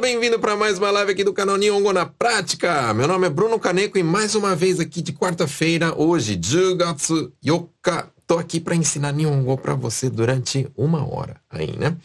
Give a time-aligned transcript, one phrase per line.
[0.00, 2.94] Bem-vindo para mais uma live aqui do canal Nihongo na Prática.
[2.94, 8.08] Meu nome é Bruno Caneco e mais uma vez aqui de quarta-feira, hoje, Jugatsu Yoka.
[8.24, 11.96] Tô aqui para ensinar Nihongo para você durante uma hora aí, né?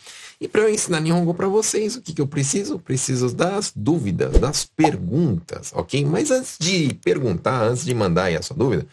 [0.42, 2.80] E para eu ensinar Nihongo para vocês, o que, que eu preciso?
[2.80, 6.04] Preciso das dúvidas, das perguntas, ok?
[6.04, 8.88] Mas antes de perguntar, antes de mandar aí a sua dúvida,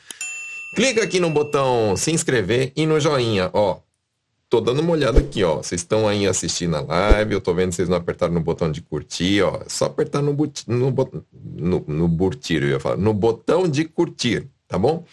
[0.75, 3.79] clica aqui no botão se inscrever e no joinha, ó
[4.51, 5.59] tô dando uma olhada aqui, ó.
[5.59, 8.83] Vocês estão aí assistindo a live, eu tô vendo vocês não apertaram no botão de
[8.83, 9.61] curtir, ó.
[9.69, 10.37] Só apertar no,
[10.67, 15.05] no, no, no burtir, eu ia falar, no botão de curtir, tá bom?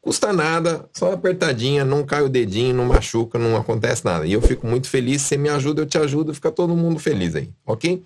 [0.00, 4.24] Custa nada, só apertadinha, não cai o dedinho, não machuca, não acontece nada.
[4.24, 7.34] E eu fico muito feliz, você me ajuda, eu te ajudo, fica todo mundo feliz
[7.34, 8.04] aí, ok?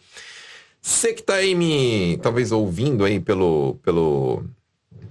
[0.80, 4.42] Você que tá aí me, talvez ouvindo aí pelo, pelo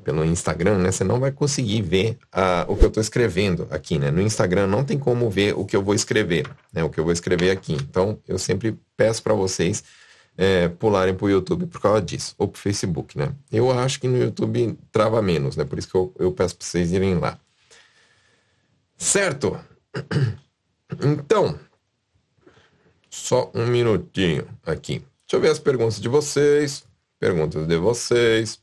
[0.03, 4.00] pelo Instagram, né, você não vai conseguir ver uh, o que eu estou escrevendo aqui,
[4.00, 4.11] né?
[4.11, 6.83] No Instagram não tem como ver o que eu vou escrever, né?
[6.83, 7.73] O que eu vou escrever aqui.
[7.73, 9.83] Então, eu sempre peço para vocês
[10.38, 13.33] é, pularem para o YouTube por causa disso, ou para o Facebook, né?
[13.52, 15.66] Eu acho que no YouTube trava menos, né?
[15.66, 17.38] Por isso que eu, eu peço para vocês irem lá.
[18.97, 19.59] Certo?
[21.03, 21.59] Então,
[23.09, 25.00] só um minutinho aqui.
[25.00, 26.83] Deixa eu ver as perguntas de vocês,
[27.20, 28.59] perguntas de vocês.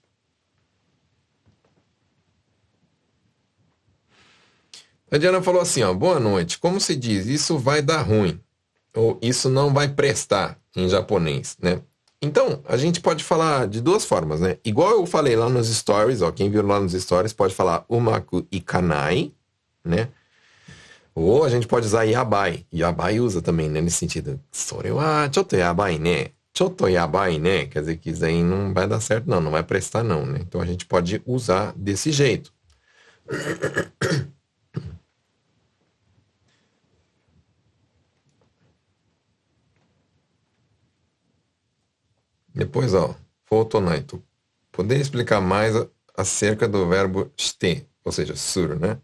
[5.10, 6.58] A Diana falou assim, ó, boa noite.
[6.58, 8.40] Como se diz, isso vai dar ruim.
[8.94, 11.80] Ou isso não vai prestar em japonês, né?
[12.20, 14.58] Então, a gente pode falar de duas formas, né?
[14.64, 18.46] Igual eu falei lá nos stories, ó, quem viu lá nos stories pode falar umaku
[18.50, 19.32] ikanai,
[19.84, 20.08] né?
[21.14, 22.66] Ou a gente pode usar yabai.
[22.72, 23.80] Yabai usa também, né?
[23.80, 24.40] Nesse sentido.
[24.50, 26.28] Sore wa choto yabai, né?
[26.56, 27.66] Choto yabai, né?
[27.66, 29.40] Quer dizer que isso aí não vai dar certo, não.
[29.40, 30.40] Não vai prestar, não, né?
[30.42, 32.52] Então a gente pode usar desse jeito.
[42.56, 44.22] Depois, ó, Fortunato.
[44.72, 45.74] Poderia explicar mais
[46.16, 48.98] acerca do verbo ste, ou seja, sur, né?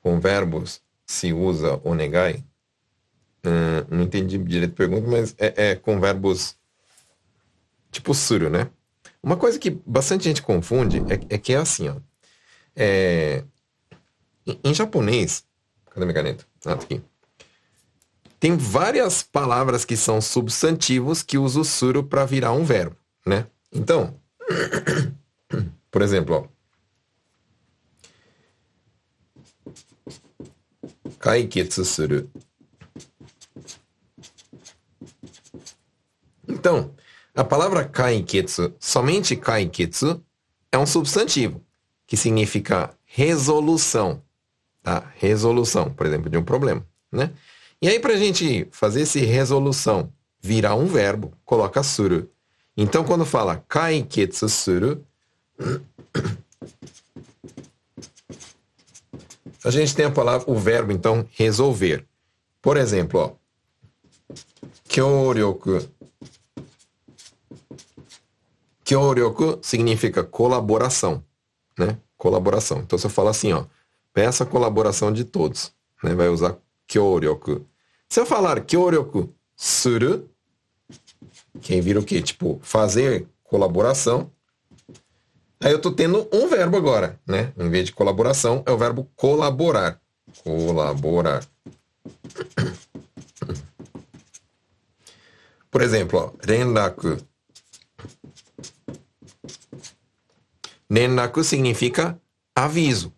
[0.00, 2.42] Com verbos se usa onegai.
[3.44, 6.56] Uh, não entendi direito a pergunta, mas é, é com verbos
[7.92, 8.70] tipo suru, né?
[9.22, 11.96] Uma coisa que bastante gente confunde é, é que é assim, ó.
[12.74, 13.44] É,
[14.46, 15.44] em, em japonês,
[15.90, 16.46] cadê minha caneta?
[16.64, 17.02] Ah, tá aqui.
[18.38, 23.46] Tem várias palavras que são substantivos que usa o suru para virar um verbo, né?
[23.72, 24.14] Então,
[25.90, 26.56] por exemplo, ó.
[31.18, 32.30] Kaiketsu suru.
[36.46, 36.94] Então,
[37.34, 40.22] a palavra kaiketsu, somente kaiketsu,
[40.70, 41.64] é um substantivo,
[42.06, 44.22] que significa resolução,
[44.82, 45.10] tá?
[45.16, 47.32] Resolução, por exemplo, de um problema, né?
[47.86, 52.28] E aí, para a gente fazer esse resolução virar um verbo, coloca suru.
[52.76, 55.06] Então, quando fala kaiketsu suru,
[59.62, 62.04] a gente tem a palavra, o verbo, então, resolver.
[62.60, 64.34] Por exemplo, ó,
[64.88, 65.88] kyoryoku.
[68.82, 71.22] Kyoryoku significa colaboração,
[71.78, 71.96] né?
[72.16, 72.80] Colaboração.
[72.80, 73.64] Então, você fala assim, ó,
[74.12, 76.16] peça a colaboração de todos, né?
[76.16, 76.58] Vai usar
[76.88, 77.66] 協力.
[78.08, 80.30] Se eu falar kyoroku suru,
[81.60, 82.22] quem vira o quê?
[82.22, 84.30] Tipo, fazer colaboração.
[85.60, 87.52] Aí eu tô tendo um verbo agora, né?
[87.58, 90.00] Em vez de colaboração, é o verbo colaborar.
[90.44, 91.46] Colaborar.
[95.70, 97.18] Por exemplo, ó, renraku.
[101.42, 102.20] Significa
[102.54, 103.12] aviso.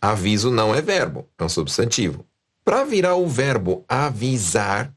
[0.00, 2.26] Aviso não é verbo, é um substantivo.
[2.66, 4.92] Para virar o verbo avisar,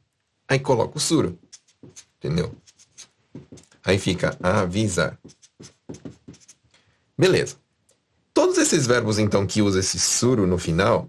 [0.47, 1.38] aí coloca o suro.
[2.18, 2.52] Entendeu?
[3.86, 5.19] Aí fica avisar.
[7.16, 7.57] Beleza.
[8.33, 11.07] Todos esses verbos, então, que usam esse suro no final,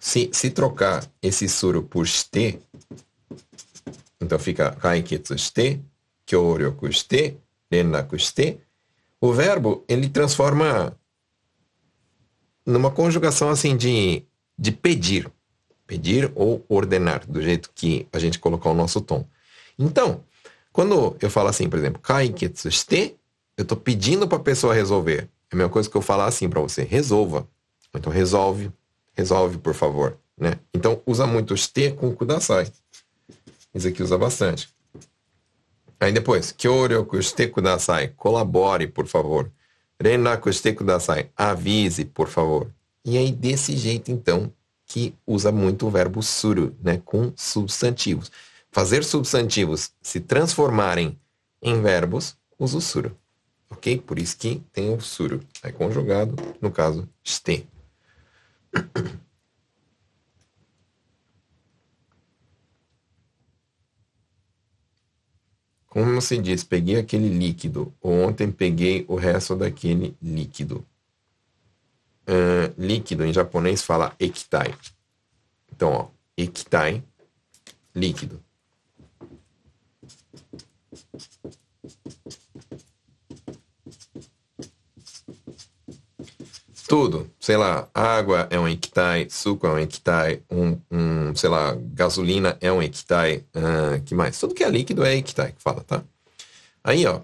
[0.00, 2.58] se, se trocar esse suro por ste,
[4.20, 5.80] então fica kaiketsu shite,
[6.26, 7.38] kyoryoku shite,
[8.18, 8.60] shite,
[9.20, 10.98] o verbo, ele transforma
[12.66, 14.24] numa conjugação assim de,
[14.58, 15.30] de pedir
[15.86, 19.24] pedir ou ordenar, do jeito que a gente colocar o nosso tom.
[19.78, 20.22] Então,
[20.72, 23.16] quando eu falo assim, por exemplo, kaiketsu shite,
[23.56, 25.28] eu estou pedindo para a pessoa resolver.
[25.50, 27.48] É a mesma coisa que eu falar assim para você, resolva.
[27.94, 28.70] Então, resolve,
[29.14, 30.18] resolve, por favor.
[30.36, 30.58] Né?
[30.74, 32.70] Então, usa muito shite com kudasai.
[33.74, 34.68] Isso aqui usa bastante.
[35.98, 39.50] Aí depois, kyoryoku shite kudasai, colabore, por favor.
[39.98, 42.70] Renaku shite kudasai, avise, por favor.
[43.02, 44.52] E aí, desse jeito, então,
[44.86, 48.30] que usa muito o verbo suru, né, com substantivos.
[48.70, 51.18] fazer substantivos se transformarem
[51.62, 53.16] em verbos, usa o suru.
[53.70, 53.98] Ok?
[54.00, 55.40] Por isso que tem o suru.
[55.62, 57.66] É conjugado, no caso, ste.
[65.86, 67.92] Como se diz, peguei aquele líquido.
[68.02, 70.84] Ontem peguei o resto daquele líquido.
[72.28, 74.74] Uh, líquido em japonês fala ekitai.
[75.72, 77.02] Então, ó, ekitai,
[77.94, 78.42] líquido.
[86.88, 91.76] Tudo, sei lá, água é um equitai, suco é um equitai, um, um, sei lá,
[91.92, 94.38] gasolina é um equitai, uh, que mais?
[94.38, 96.04] Tudo que é líquido é equitai que fala, tá?
[96.84, 97.22] Aí, ó,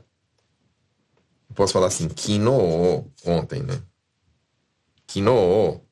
[1.55, 3.81] posso falar assim, kino, ontem, né?
[5.12, 5.82] Kino,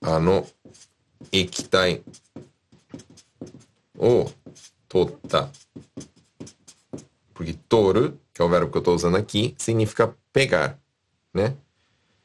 [0.00, 0.46] ano,
[1.30, 2.02] ekitai,
[3.94, 4.24] o,
[4.88, 5.52] tota.
[7.34, 10.78] Porque toru, que é o verbo que eu estou usando aqui, significa pegar,
[11.34, 11.54] né?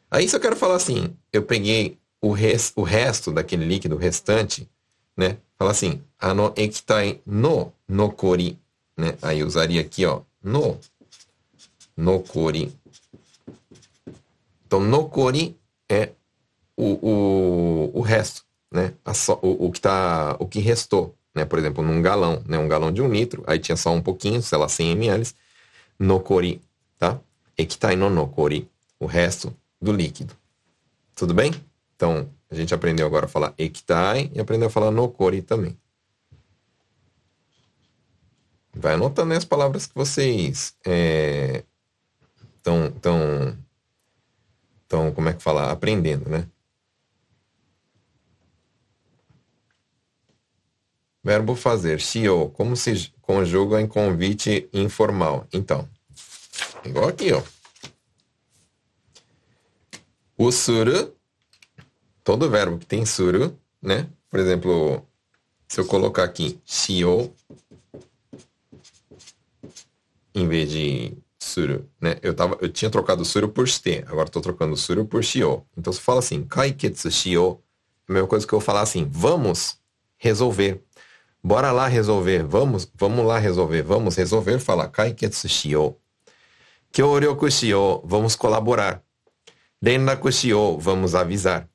[0.10, 4.70] Aí só quero falar assim, eu peguei o, res, o resto daquele líquido restante,
[5.18, 5.40] né?
[5.60, 8.58] Fala assim, ano ekitai no nokori,
[8.96, 9.18] né?
[9.22, 10.80] Aí usaria aqui, ó, no
[11.98, 12.74] nokori.
[14.66, 15.60] Então, nokori
[15.92, 16.14] é
[16.78, 18.94] o, o, o resto, né?
[19.14, 21.44] So, o, o, que tá, o que restou, né?
[21.44, 22.58] Por exemplo, num galão, né?
[22.58, 25.28] Um galão de um litro, aí tinha só um pouquinho, sei lá, 100 ml,
[26.00, 26.62] nokori,
[26.98, 27.20] tá?
[27.58, 30.34] Ekitai no nokori, o resto do líquido.
[31.14, 31.54] Tudo bem?
[31.96, 35.78] Então, a gente aprendeu agora a falar ekitai e aprendeu a falar nokori também.
[38.74, 41.64] Vai anotando as palavras que vocês estão, é,
[42.64, 43.58] tão, tão,
[45.14, 45.72] como é que fala?
[45.72, 46.46] Aprendendo, né?
[51.24, 55.48] Verbo fazer, shio, como se conjuga em convite informal?
[55.54, 55.88] Então,
[56.84, 57.42] igual aqui, ó.
[60.38, 61.16] O suru,
[62.24, 64.10] todo verbo que tem suru, né?
[64.30, 65.08] Por exemplo,
[65.68, 67.34] se eu colocar aqui shio,
[70.36, 72.18] em vez de suru, né?
[72.22, 75.66] Eu, tava, eu tinha trocado suru por shite, agora estou trocando suru por shio.
[75.76, 77.60] Então, eu falo assim, kaiketsu shio,
[78.08, 79.78] a mesma coisa que eu falar assim, vamos
[80.18, 80.82] resolver.
[81.44, 85.98] Bora lá resolver, vamos, vamos lá resolver, vamos resolver, fala kaiketsu shio.
[86.92, 89.02] Kyoryoku shio, vamos colaborar.
[89.82, 91.68] Renraku shio, vamos avisar.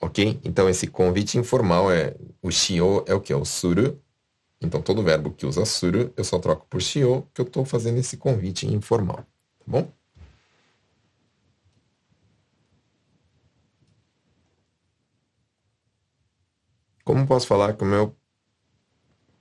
[0.00, 0.38] Ok?
[0.44, 2.14] Então, esse convite informal é...
[2.42, 3.32] O shio é o que?
[3.32, 3.98] É o suru.
[4.64, 7.98] Então, todo verbo que usa suru, eu só troco por shio, que eu estou fazendo
[7.98, 9.18] esse convite informal.
[9.18, 9.92] Tá bom?
[17.04, 18.16] Como posso falar que o meu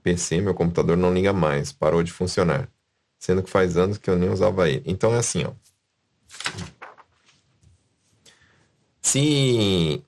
[0.04, 2.70] PC, meu computador, não liga mais, parou de funcionar,
[3.18, 4.84] sendo que faz anos que eu nem usava ele.
[4.86, 5.54] Então é assim, ó.
[9.02, 10.04] Se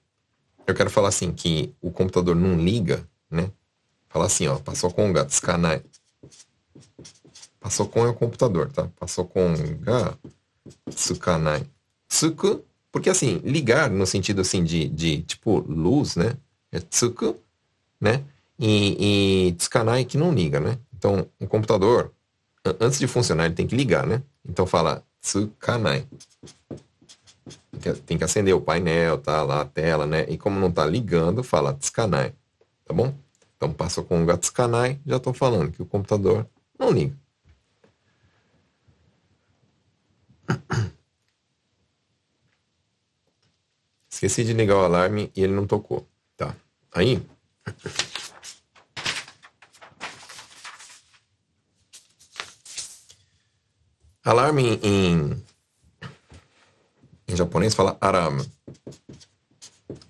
[0.67, 3.49] eu quero falar assim que o computador não liga, né?
[4.15, 5.81] Fala assim, ó, passou com ga tsukanai.
[7.59, 8.87] Passou com é o computador, tá?
[8.97, 10.17] Passou com ga
[10.89, 11.67] tsukanai.
[12.07, 12.63] Tsuku,
[12.93, 16.37] porque assim, ligar no sentido assim de, de tipo luz, né?
[16.71, 17.35] É tsuku,
[17.99, 18.23] né?
[18.57, 20.79] E, e tsukanai que não liga, né?
[20.97, 22.13] Então, o computador,
[22.79, 24.23] antes de funcionar, ele tem que ligar, né?
[24.47, 26.07] Então fala tsukanai
[28.05, 30.25] tem que acender o painel, tá lá a tela, né?
[30.29, 32.33] E como não tá ligando, fala Tsukanai,
[32.85, 33.13] tá bom?
[33.55, 37.17] Então passa com o Gatsukanai, já estou falando que o computador não liga.
[44.09, 46.07] Esqueci de ligar o alarme e ele não tocou.
[46.37, 46.55] Tá.
[46.91, 47.21] Aí.
[54.23, 55.43] Alarme em
[57.27, 58.45] em japonês fala arama.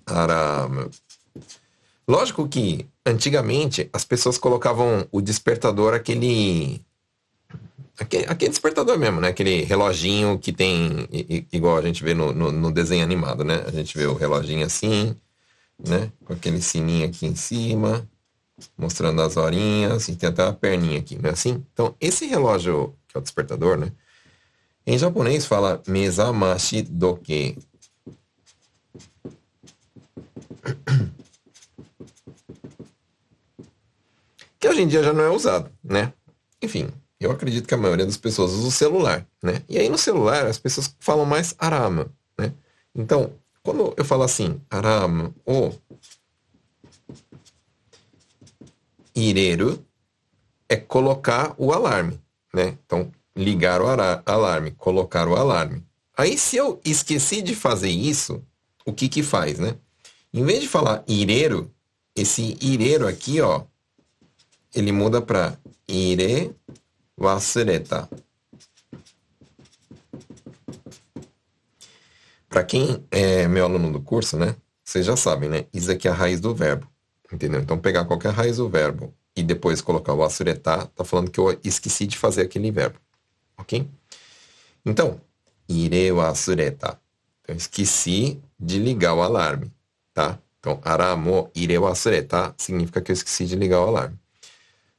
[0.06, 0.90] Arama.
[2.06, 6.84] Lógico que antigamente as pessoas colocavam o despertador aquele
[7.98, 9.28] aquele, aquele despertador mesmo, né?
[9.28, 11.08] Aquele reloginho que tem
[11.52, 13.62] igual a gente vê no, no, no, desenho animado, né?
[13.66, 15.16] A gente vê o reloginho assim,
[15.78, 16.10] né?
[16.24, 18.06] Com aquele sininho aqui em cima,
[18.76, 21.64] mostrando as horinhas e tem até a perninha aqui, não é assim?
[21.72, 23.92] Então esse relógio que é o despertador, né?
[24.84, 27.56] Em japonês fala mezamashi doke.
[34.66, 36.12] Que hoje em dia já não é usado, né?
[36.60, 36.88] Enfim,
[37.20, 39.62] eu acredito que a maioria das pessoas usa o celular, né?
[39.68, 42.52] E aí no celular as pessoas falam mais arama, né?
[42.92, 43.32] Então,
[43.62, 45.72] quando eu falo assim, arama, o
[49.14, 49.78] ireru,
[50.68, 52.20] é colocar o alarme,
[52.52, 52.76] né?
[52.84, 55.80] Então, ligar o alarme, colocar o alarme.
[56.16, 58.42] Aí, se eu esqueci de fazer isso,
[58.84, 59.76] o que que faz, né?
[60.34, 61.70] Em vez de falar ireiro,
[62.16, 63.62] esse ireiro aqui, ó,
[64.76, 66.54] ele muda para ire
[67.16, 68.08] wasureta.
[72.46, 74.54] Para quem é meu aluno do curso, né?
[74.84, 75.66] Vocês já sabem, né?
[75.72, 76.86] Isso aqui é a raiz do verbo.
[77.32, 77.60] Entendeu?
[77.60, 81.58] Então, pegar qualquer raiz do verbo e depois colocar o asuretá, tá falando que eu
[81.64, 82.98] esqueci de fazer aquele verbo.
[83.58, 83.88] Ok?
[84.84, 85.20] Então,
[85.68, 87.00] ire wa asureta.
[87.42, 89.72] Então, esqueci de ligar o alarme,
[90.14, 90.38] tá?
[90.60, 94.18] Então, aramo ire wa asureta significa que eu esqueci de ligar o alarme.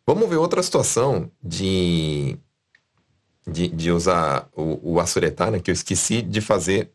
[0.07, 2.39] Vamos ver outra situação de,
[3.45, 5.59] de, de usar o, o asuretá, né?
[5.59, 6.93] Que eu esqueci de fazer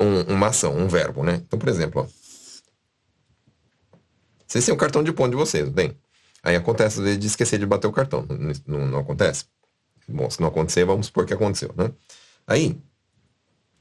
[0.00, 1.36] um, uma ação, um verbo, né?
[1.36, 2.24] Então, por exemplo, ó,
[4.44, 5.96] vocês têm o cartão de ponto de vocês, bem?
[6.42, 8.26] Aí acontece de esquecer de bater o cartão.
[8.28, 9.44] Não, não, não, acontece?
[10.08, 11.92] Bom, se não acontecer, vamos supor que aconteceu, né?
[12.48, 12.76] Aí,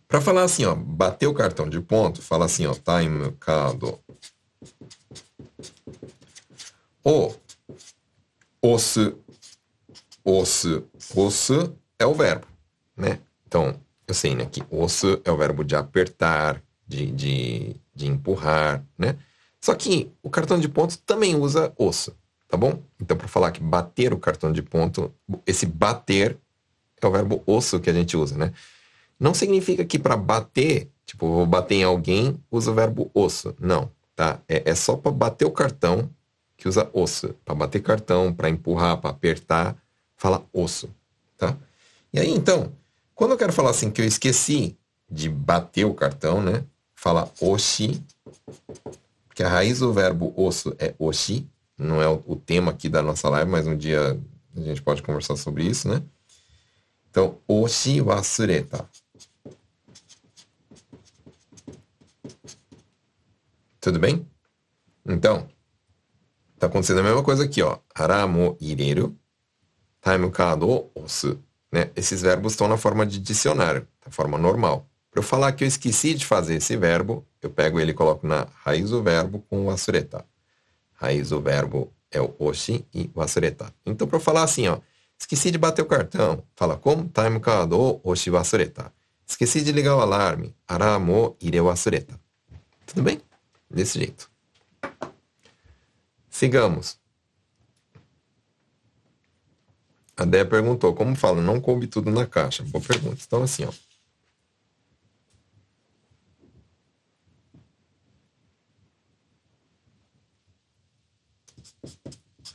[0.08, 3.98] para falar assim, ó, bater o cartão de ponto, fala assim, ó, time card.
[7.04, 7.34] O
[8.64, 9.18] osso,
[10.24, 12.48] osso, osso é o verbo,
[12.96, 13.20] né?
[13.46, 13.76] Então,
[14.08, 19.18] eu sei, né, que osso é o verbo de apertar, de, de, de empurrar, né?
[19.60, 22.16] Só que o cartão de ponto também usa osso,
[22.48, 22.82] tá bom?
[23.00, 25.14] Então, para falar que bater o cartão de ponto,
[25.46, 26.38] esse bater
[27.02, 28.54] é o verbo osso que a gente usa, né?
[29.20, 33.56] Não significa que para bater, tipo, vou bater em alguém, usa o verbo osso.
[33.60, 34.40] Não, tá?
[34.48, 36.10] É, é só para bater o cartão
[36.64, 37.36] que usa osso.
[37.44, 39.76] Para bater cartão, para empurrar, para apertar,
[40.16, 40.90] fala osso,
[41.38, 41.58] tá?
[42.14, 42.72] E aí, então,
[43.14, 44.78] quando eu quero falar assim que eu esqueci
[45.12, 46.64] de bater o cartão, né?
[46.96, 48.02] Fala oshi,
[49.28, 51.46] porque a raiz do verbo osso é oshi,
[51.78, 54.18] não é o, tema aqui da nossa live, mas um dia
[54.56, 56.02] a gente pode conversar sobre isso, né?
[57.10, 58.90] Então, oshi wasureta.
[63.82, 64.26] Tudo bem?
[65.06, 65.46] Então,
[66.64, 67.78] tá acontecendo a mesma coisa aqui, ó.
[67.94, 69.16] Haramo ireru,
[70.02, 70.64] time card
[70.96, 71.40] osu.
[71.72, 71.90] Né?
[71.96, 74.88] Esses verbos estão na forma de dicionário, na forma normal.
[75.12, 78.26] Para eu falar que eu esqueci de fazer esse verbo, eu pego ele e coloco
[78.26, 80.26] na raiz do verbo com o asureta.
[80.94, 83.74] Raiz do verbo é o oshi e o asureta.
[83.86, 84.80] Então, para eu falar assim, ó,
[85.20, 88.92] esqueci de bater o cartão, fala como time kado oshi wasureta.
[89.28, 92.20] Esqueci de ligar o alarme, aramo ire wasureta.
[92.86, 93.20] Tudo bem?
[93.70, 94.32] Desse jeito.
[96.34, 97.00] Sigamos.
[100.18, 102.64] A Dé perguntou, como fala, não coube tudo na caixa?
[102.64, 103.22] Boa pergunta.
[103.24, 103.72] Então, assim, ó.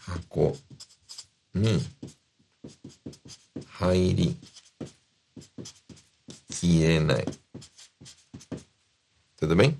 [0.08, 0.58] Hako
[1.54, 1.78] ni
[3.78, 4.36] hairi
[6.50, 7.24] kirenai.
[9.36, 9.78] Tudo bem?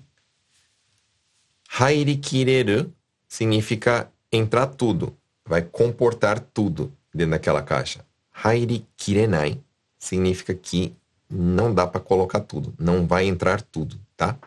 [1.67, 2.95] Hairi kireru
[3.39, 5.15] significa entrar tudo,
[5.45, 8.05] vai comportar tudo dentro daquela caixa.
[8.33, 9.57] Hairi kirenai
[9.97, 10.93] significa que
[11.29, 14.37] não dá para colocar tudo, não vai entrar tudo, tá?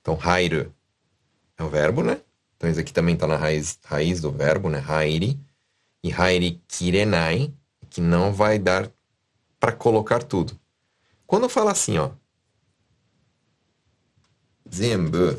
[0.00, 0.72] Então, hairu
[1.56, 2.20] é o verbo, né?
[2.56, 4.82] Então, isso aqui também está na raiz, raiz do verbo, né?
[4.84, 5.38] Hairi.
[6.02, 7.54] E hairi kirenai,
[7.88, 8.90] que não vai dar
[9.60, 10.58] para colocar tudo.
[11.24, 12.10] Quando eu falo assim, ó.
[14.74, 15.36] Zenbu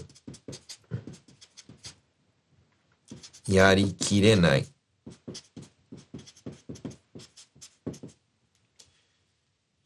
[3.51, 4.65] yari kirenai.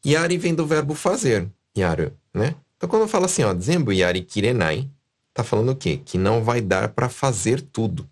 [0.04, 2.54] Yari vem do verbo fazer, yaru, né?
[2.76, 4.88] Então quando eu falo assim, ó, zenbu yari kirenai,
[5.34, 5.96] tá falando o quê?
[6.04, 8.08] Que não vai dar para fazer tudo.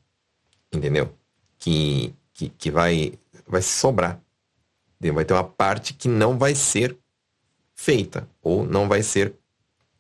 [0.73, 1.15] Entendeu?
[1.59, 3.15] Que, que, que vai,
[3.47, 4.21] vai sobrar.
[5.01, 6.97] Vai ter uma parte que não vai ser
[7.75, 8.29] feita.
[8.43, 9.35] Ou não vai ser.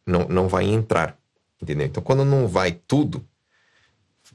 [0.07, 1.19] Não, não vai entrar.
[1.61, 1.87] Entendeu?
[1.87, 3.25] Então quando não vai tudo,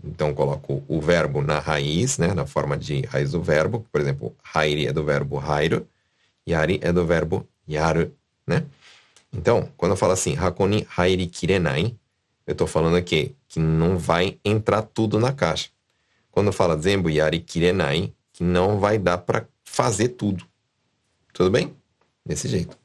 [0.03, 2.33] então coloco o verbo na raiz, né?
[2.33, 3.85] Na forma de raiz do verbo.
[3.91, 5.85] Por exemplo, hairi é do verbo hairu.
[6.47, 8.11] Yari é do verbo yaru,
[8.47, 8.65] né?
[9.31, 11.95] Então, quando eu falo assim, hakoni hairi kirenai,
[12.47, 15.69] eu estou falando aqui que não vai entrar tudo na caixa.
[16.31, 20.43] Quando fala zenbu yari kirenai, que não vai dar para fazer tudo.
[21.33, 21.75] Tudo bem?
[22.25, 22.75] Desse jeito.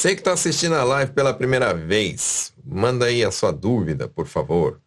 [0.00, 4.26] Você que está assistindo a live pela primeira vez, manda aí a sua dúvida, por
[4.26, 4.80] favor.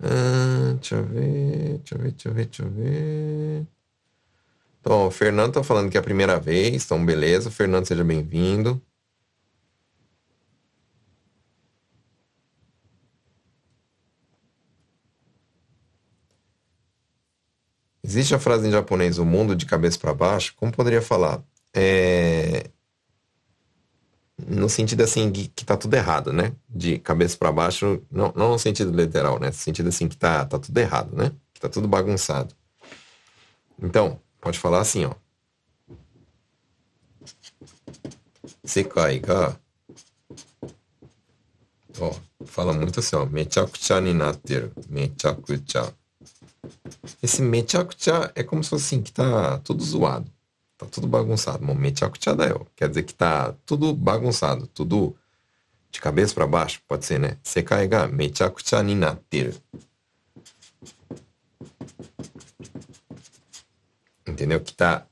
[0.00, 3.66] Ah, deixa eu ver, deixa eu ver, deixa eu ver, deixa eu ver.
[4.80, 7.48] Então, o Fernando está falando que é a primeira vez, então beleza.
[7.48, 8.82] Fernando, seja bem-vindo.
[18.02, 20.56] Existe a frase em japonês, o mundo de cabeça para baixo?
[20.56, 21.40] Como poderia falar?
[21.74, 22.70] É...
[24.46, 26.52] No sentido assim, que, que tá tudo errado, né?
[26.68, 29.48] De cabeça para baixo, não, não no sentido literal, né?
[29.48, 31.32] No sentido assim, que tá, tá tudo errado, né?
[31.52, 32.54] Que tá tudo bagunçado.
[33.80, 35.14] Então, pode falar assim, ó.
[38.64, 39.56] Sekai ga
[42.00, 42.12] Ó,
[42.44, 43.24] fala muito assim, ó.
[43.24, 44.14] Mechakucha ni.
[44.88, 45.94] Mechakucha.
[47.22, 50.30] Esse mechakucha é como se fosse assim, que tá tudo zoado.
[50.84, 51.64] Tá tudo bagunçado.
[52.48, 52.66] Eu.
[52.76, 54.66] Quer dizer que tá tudo bagunçado.
[54.66, 55.16] Tudo
[55.90, 56.80] de cabeça para baixo.
[56.86, 57.38] Pode ser, né?
[57.42, 58.82] Sekai ga mechakucha.
[64.26, 64.60] Entendeu?
[64.60, 65.06] Que tá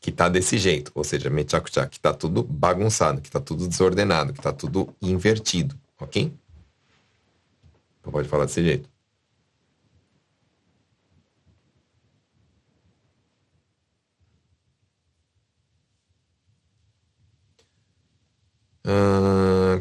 [0.00, 4.32] que tá desse jeito, ou seja, mechakucha, que tá tudo bagunçado, que tá tudo desordenado,
[4.32, 5.78] que tá tudo invertido.
[5.98, 6.32] Ok?
[8.00, 8.88] Então pode falar desse jeito.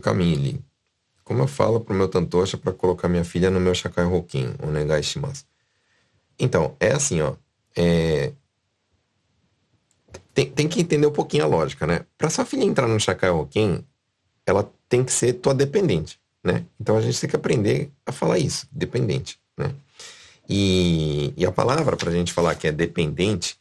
[0.02, 0.62] Camille.
[1.24, 4.56] Como eu falo pro meu tantocha para colocar minha filha no meu Shakai Hokin?
[4.64, 5.46] Onegai shimasu.
[6.40, 7.36] Então, é assim, ó.
[7.76, 8.32] É...
[10.34, 12.06] Tem, tem que entender um pouquinho a lógica, né?
[12.18, 13.84] Para sua filha entrar no Shakai Hokin,
[14.46, 16.66] ela tem que ser tua dependente, né?
[16.80, 19.74] Então a gente tem que aprender a falar isso, dependente, né?
[20.50, 23.60] E, e a palavra para a gente falar que é dependente,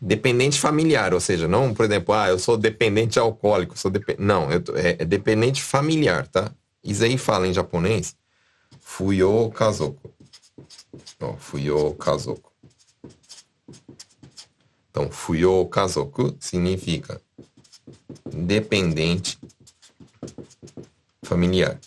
[0.00, 4.16] dependente familiar, ou seja, não, por exemplo, ah, eu sou dependente alcoólico, sou dep...
[4.18, 6.52] não, eu, é, é, dependente familiar, tá?
[6.84, 8.16] Isso aí fala em japonês,
[8.80, 10.12] fuyo kazoku.
[11.20, 12.52] Ó, fuyo kazoku.
[14.90, 17.20] Então, fuyo kazoku significa
[18.32, 19.38] dependente
[21.22, 21.78] familiar.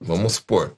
[0.00, 0.76] Vamos supor,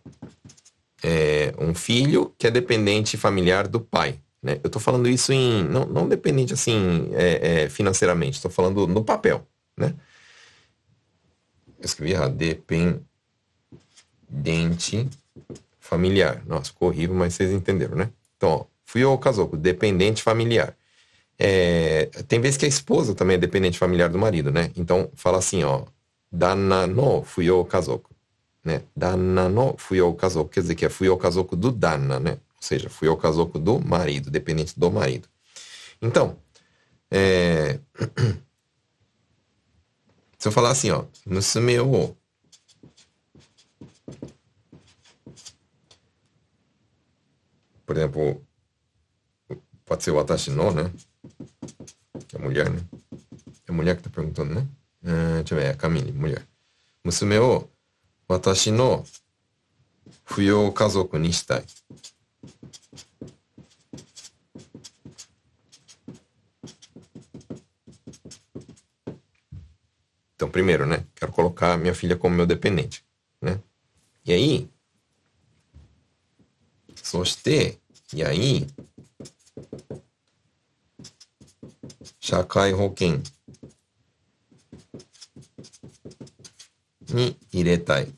[1.02, 4.20] é, um filho que é dependente familiar do pai.
[4.48, 4.58] Né?
[4.64, 5.62] Eu estou falando isso em.
[5.64, 9.46] Não, não dependente assim é, é, financeiramente, estou falando no papel.
[9.76, 9.94] Né?
[11.78, 12.34] Eu escrevi errado.
[12.34, 13.06] Dependente
[15.78, 16.42] familiar.
[16.46, 18.08] Nossa, ficou horrível, mas vocês entenderam, né?
[18.36, 20.74] Então, ó, fui ao casoco, dependente familiar.
[21.38, 24.70] É, tem vezes que a esposa também é dependente familiar do marido, né?
[24.76, 25.84] Então, fala assim, ó.
[26.30, 28.10] Danna no fuyo kazoku.
[28.64, 28.82] Né?
[28.96, 30.50] Danna no fuyo kazoku.
[30.50, 32.38] Quer dizer que é fuyo kazoku do Danna, né?
[32.60, 35.28] Ou seja, fui ao casoco do marido, dependente do marido.
[36.02, 36.36] Então,
[37.10, 37.80] é...
[40.38, 42.16] se eu falar assim, ó, musume o
[47.86, 48.46] por exemplo,
[49.86, 50.92] pode ser o Atashino, né?
[52.28, 52.80] Que é mulher, né?
[53.66, 54.68] É mulher que tá perguntando, né?
[55.02, 56.46] Ah, deixa eu ver, é a Camille, mulher.
[57.02, 57.66] Musume o
[58.28, 59.02] watashi no
[60.26, 61.30] fuyou kazoku ni.
[70.38, 71.04] Então, primeiro, né?
[71.16, 73.04] Quero colocar minha filha como meu dependente,
[73.42, 73.60] né?
[74.24, 74.70] E aí,
[76.94, 77.76] soste,
[78.14, 78.64] e aí,
[82.20, 83.20] shakai hoken
[87.12, 88.14] ni iretai.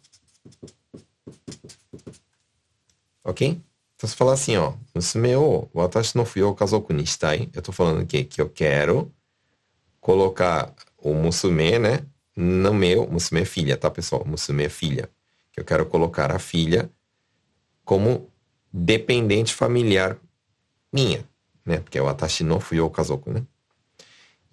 [3.24, 3.58] Ok?
[3.96, 7.60] Então, se falar assim, ó, musume o watashi no fuyou é kazoku ni shitai, tá
[7.60, 8.24] eu tô falando o quê?
[8.24, 9.10] Que eu quero
[10.02, 12.00] colocar o musume, né?
[12.36, 14.24] No meu, musume é filha, tá, pessoal?
[14.24, 15.08] Musume é filha.
[15.52, 16.90] Que eu quero colocar a filha
[17.84, 18.30] como
[18.72, 20.16] dependente familiar
[20.92, 21.24] minha,
[21.64, 21.78] né?
[21.78, 23.42] Porque é o atashi no o kazoku, né?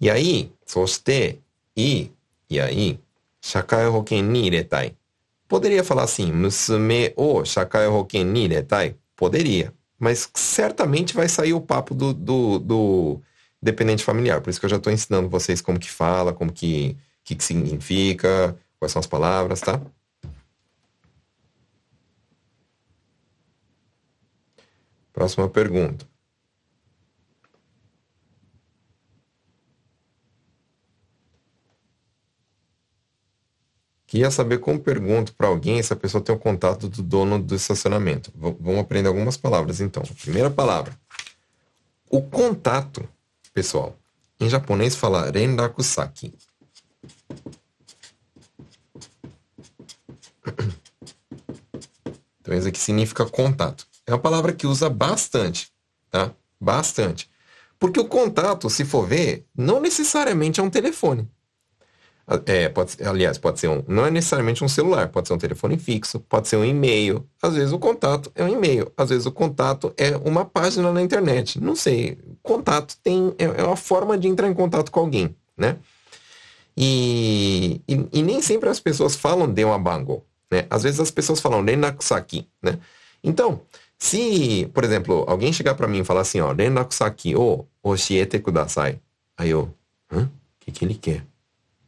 [0.00, 1.40] E aí, soste,
[1.76, 2.10] e,
[2.48, 2.98] e aí,
[3.40, 4.94] shakai hoken ni iretai.
[5.46, 8.96] Poderia falar assim, musume o shakai hoken ni iretai?
[9.16, 9.72] Poderia.
[9.98, 13.22] Mas certamente vai sair o papo do, do, do
[13.60, 14.40] dependente familiar.
[14.40, 17.44] Por isso que eu já estou ensinando vocês como que fala, como que, que, que
[17.44, 19.80] significa, quais são as palavras, tá?
[25.12, 26.06] Próxima pergunta.
[34.08, 37.54] Queria saber como pergunto para alguém se a pessoa tem o contato do dono do
[37.54, 38.32] estacionamento.
[38.34, 40.02] V vamos aprender algumas palavras então.
[40.22, 40.98] Primeira palavra.
[42.10, 43.06] O contato,
[43.58, 43.98] pessoal,
[44.38, 46.32] em japonês fala rendakusaki.
[52.40, 53.86] Então isso aqui significa contato.
[54.06, 55.70] É uma palavra que usa bastante,
[56.10, 56.32] tá?
[56.58, 57.30] Bastante.
[57.78, 61.28] Porque o contato, se for ver, não necessariamente é um telefone.
[62.44, 63.82] É, pode, aliás, pode ser um.
[63.88, 67.26] Não é necessariamente um celular, pode ser um telefone fixo, pode ser um e-mail.
[67.40, 71.00] Às vezes o contato é um e-mail, às vezes o contato é uma página na
[71.00, 71.58] internet.
[71.58, 72.18] Não sei.
[72.42, 73.34] Contato tem.
[73.38, 75.78] É, é uma forma de entrar em contato com alguém, né?
[76.76, 80.66] E, e, e nem sempre as pessoas falam de uma bango, né?
[80.68, 82.78] Às vezes as pessoas falam renakusaki, né?
[83.24, 83.62] Então,
[83.98, 89.00] se, por exemplo, alguém chegar para mim e falar assim, ó, renakusaki o oshiete kudasai.
[89.36, 89.74] Aí eu,
[90.12, 90.24] hã?
[90.24, 91.24] O que, que ele quer?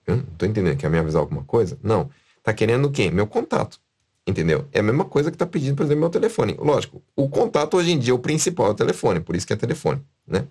[0.06, 0.76] Eu não tô entendendo.
[0.76, 1.78] Quer me avisar alguma coisa?
[1.82, 2.10] Não.
[2.42, 3.10] Tá querendo o quê?
[3.10, 3.78] Meu contato.
[4.26, 4.68] Entendeu?
[4.72, 6.56] É a mesma coisa que tá pedindo, por exemplo, meu telefone.
[6.58, 9.56] Lógico, o contato hoje em dia, o principal é o telefone, por isso que é
[9.56, 10.46] telefone, né?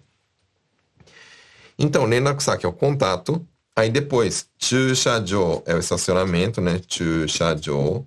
[1.77, 3.45] Então, Nenakusaki é o contato.
[3.75, 6.81] Aí depois, Chushajo é o estacionamento, né?
[6.85, 8.05] Chushajo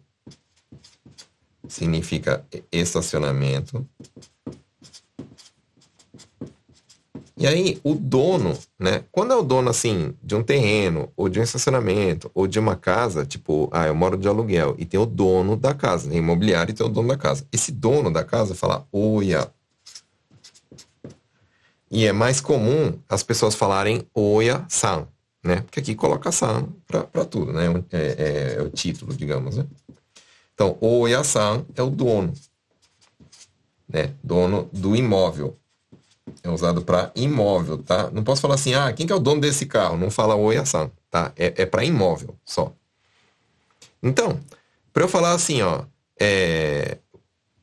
[1.67, 3.89] significa estacionamento.
[7.37, 9.05] E aí, o dono, né?
[9.11, 12.77] Quando é o dono, assim, de um terreno, ou de um estacionamento, ou de uma
[12.77, 16.16] casa, tipo, ah, eu moro de aluguel, e tem o dono da casa, né?
[16.16, 17.47] imobiliário e tem o dono da casa.
[17.51, 19.51] Esse dono da casa fala, oia.
[21.90, 25.07] E é mais comum as pessoas falarem oia-san,
[25.42, 25.62] né?
[25.62, 27.66] Porque aqui coloca san para tudo, né?
[27.90, 29.66] É, é, é, o título, digamos, né?
[30.55, 32.33] Então, oia-san é o dono,
[33.88, 34.14] né?
[34.23, 35.57] Dono do imóvel
[36.44, 38.10] É usado para imóvel, tá?
[38.12, 39.98] Não posso falar assim, ah, quem que é o dono desse carro?
[39.98, 41.32] Não fala oi ação, tá?
[41.36, 42.74] É, é para imóvel só.
[44.04, 44.40] Então,
[44.92, 45.84] para eu falar assim, ó,
[46.20, 46.98] é,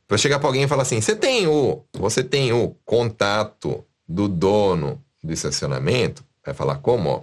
[0.06, 3.84] para eu chegar para alguém e falar assim, você tem o, você tem o contato
[4.08, 6.24] do dono do estacionamento?
[6.44, 7.22] Vai falar como, ó?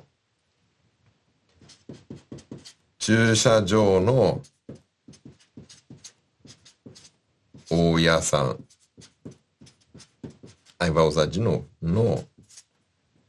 [3.02, 4.42] 駐車場の
[7.70, 8.60] 大家さん
[10.79, 11.69] Aí vai usar de novo.
[11.81, 12.23] No.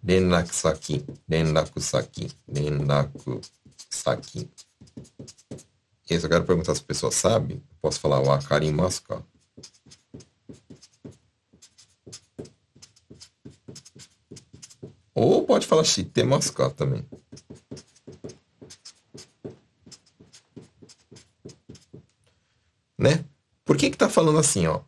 [0.03, 1.05] Renrakusaki.
[1.29, 2.31] Renrakusaki.
[2.47, 4.49] Renrakusaki.
[6.09, 9.23] E aí, se eu quero perguntar se a pessoa sabe, posso falar o akarimasu ka?
[15.13, 17.05] Ou pode falar shitemasu ka também.
[22.97, 23.25] Né?
[23.65, 24.81] Por que que tá falando assim, ó?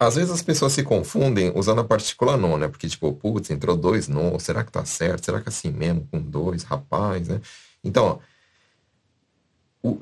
[0.00, 2.66] Às vezes as pessoas se confundem usando a partícula no, né?
[2.66, 5.24] Porque, tipo, putz, entrou dois no, será que tá certo?
[5.24, 7.40] Será que é assim mesmo, com dois, rapaz, né?
[7.84, 8.20] Então,
[9.82, 9.98] ó, o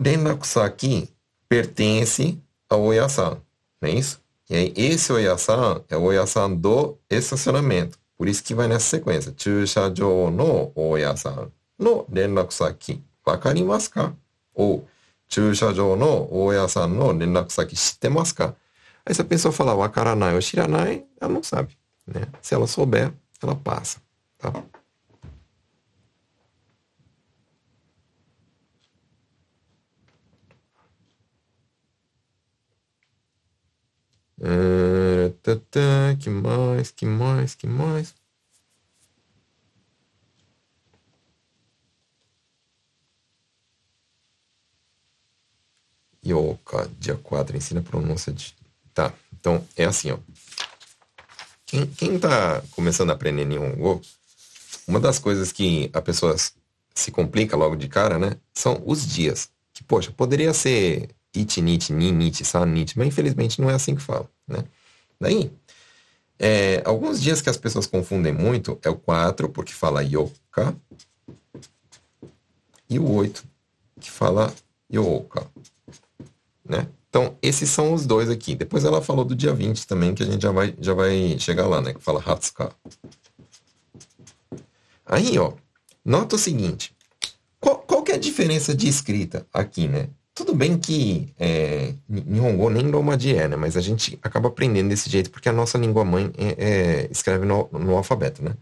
[0.63, 1.11] aqui
[1.49, 3.39] pertence ao Oyasan,
[3.81, 4.21] não é isso?
[4.49, 7.99] E aí, esse Oyasan é o Oyasan do estacionamento.
[8.17, 9.35] Por isso que vai nessa sequência.
[9.37, 13.03] Chushajo no Oyasan no Renrakusaki.
[13.27, 14.15] Wakarimasu ka?
[14.55, 14.87] Ou
[15.29, 18.57] Chushajo no Oyasan no Renrakusaki shitemasu ka?
[19.07, 21.77] Aí se a pessoa falar o Akaranai ou Shiranai, ela não sabe.
[22.07, 22.23] Né?
[22.41, 23.13] Se ela souber,
[23.43, 24.01] ela passa.
[24.39, 24.51] Tá?
[34.39, 38.15] Uh, tá, tá, que mais, que mais, que mais?
[46.27, 48.55] Yoka, dia 4, ensina a pronúncia de
[48.95, 50.19] Tá, então é assim, ó.
[51.67, 54.01] Quem, quem tá começando a aprender Nihongo,
[54.87, 56.37] uma das coisas que a pessoa
[56.95, 59.51] se complica logo de cara, né, são os dias.
[59.73, 63.97] Que, poxa, poderia ser ichi, nichi, ni, nichi, san, nichi, mas infelizmente não é assim
[63.97, 64.65] que fala, né.
[65.21, 65.51] Daí,
[66.39, 70.77] é, alguns dias que as pessoas confundem muito é o 4, porque fala yoka,
[72.89, 73.45] e o 8,
[74.01, 74.55] que fala
[74.93, 75.51] yoka,
[76.65, 76.87] né?
[77.15, 78.57] Então, esses são os dois aqui.
[78.57, 81.69] Depois ela falou do dia 20 também, que a gente já vai, já vai chegar
[81.69, 81.95] lá, né?
[81.95, 82.73] Que fala Hatsuka.
[85.07, 85.53] Aí, ó,
[86.05, 86.93] nota o seguinte.
[87.61, 90.09] Qual, qual que é a diferença de escrita aqui, né?
[90.35, 93.55] Tudo bem que é, Nihongo nem Romaji é, né?
[93.55, 97.47] Mas a gente acaba aprendendo desse jeito porque a nossa língua mãe é, é, escreve
[97.47, 98.57] no, no, alfabeto, né?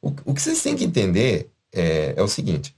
[0.00, 2.74] O, o, que vocês têm que entender é, é o seguinte.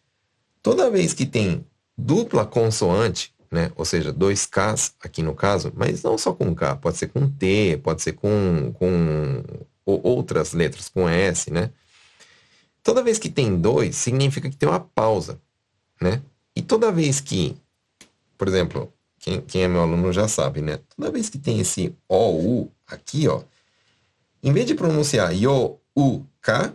[0.60, 1.64] Toda vez que tem
[1.96, 3.70] dupla consoante, né?
[3.76, 7.28] Ou seja, dois Ks aqui no caso, mas não só com K, pode ser com
[7.28, 9.42] T, pode ser com, com
[9.85, 11.70] outras letras, com S, né?
[12.82, 15.40] Toda vez que tem dois, significa que tem uma pausa,
[16.00, 16.22] né?
[16.54, 17.56] E toda vez que,
[18.38, 20.78] por exemplo, quem, quem é meu aluno já sabe, né?
[20.96, 23.42] Toda vez que tem esse OU aqui, ó,
[24.42, 26.72] em vez de pronunciar yo, u, k,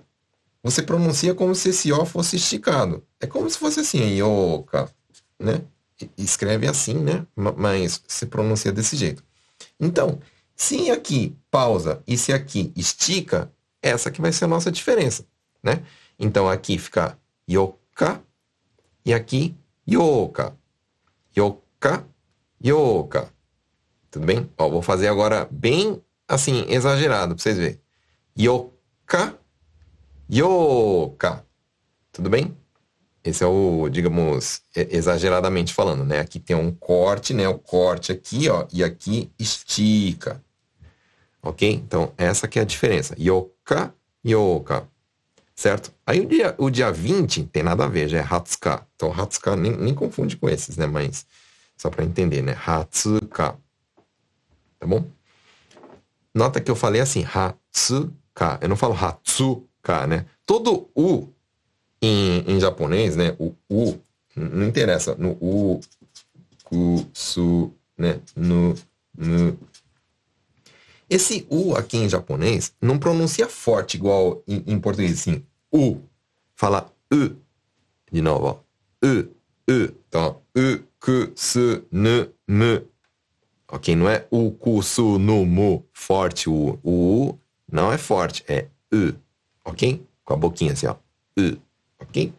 [0.63, 3.03] você pronuncia como se esse O fosse esticado.
[3.19, 4.89] É como se fosse assim, yo, k,
[5.39, 5.61] né?
[6.17, 7.25] Escreve assim, né?
[7.35, 9.23] Mas se pronuncia desse jeito.
[9.79, 10.19] Então,
[10.55, 15.25] se aqui pausa e se aqui estica, essa que vai ser a nossa diferença,
[15.63, 15.83] né?
[16.19, 17.17] Então aqui fica
[17.49, 18.21] yoka,
[19.03, 19.55] E aqui,
[19.89, 20.55] yoka.
[21.35, 22.05] Yoka,
[22.63, 23.33] yoka.
[24.11, 24.49] Tudo bem?
[24.57, 27.79] Ó, vou fazer agora bem assim, exagerado, pra vocês verem.
[28.37, 29.37] Yoka,
[30.31, 31.45] yoka.
[32.11, 32.55] Tudo bem?
[33.23, 36.19] Esse é o, digamos, exageradamente falando, né?
[36.19, 37.47] Aqui tem um corte, né?
[37.47, 40.43] O corte aqui, ó, e aqui estica.
[41.41, 41.69] Ok?
[41.69, 43.15] Então, essa que é a diferença.
[43.19, 43.93] Yoka,
[44.25, 44.87] yoka.
[45.55, 45.91] Certo?
[46.05, 48.87] Aí o dia, o dia 20 tem nada a ver, já é Hatsuka.
[48.95, 50.87] Então, Hatsuka nem, nem confunde com esses, né?
[50.87, 51.25] Mas
[51.77, 52.57] só para entender, né?
[52.65, 53.55] Hatsuka.
[54.79, 55.05] Tá bom?
[56.33, 58.57] Nota que eu falei assim, Hatsuka.
[58.61, 60.25] Eu não falo Hatsuka, né?
[60.43, 61.31] Todo U
[62.01, 63.35] em, em japonês, né?
[63.37, 63.99] O U,
[64.35, 65.15] não interessa.
[65.15, 65.79] No U,
[66.63, 68.19] Ku, Su, né?
[68.35, 68.73] No,
[69.15, 69.57] no.
[71.09, 75.43] Esse U aqui em japonês não pronuncia forte igual em, em português, assim.
[75.71, 75.97] U.
[76.55, 77.35] Fala U.
[78.11, 79.05] De novo, ó.
[79.05, 79.29] U,
[79.69, 79.93] U.
[80.07, 82.87] Então, U, Ku, Su, Nu, Mu.
[83.67, 83.95] Ok?
[83.95, 85.85] Não é U, Ku, Su, Nu, Mu.
[85.93, 87.29] Forte o U.
[87.29, 87.39] U
[87.71, 89.13] não é forte, é U.
[89.63, 90.05] Ok?
[90.25, 90.95] Com a boquinha assim, ó.
[91.37, 91.57] U.
[92.01, 92.33] Ok?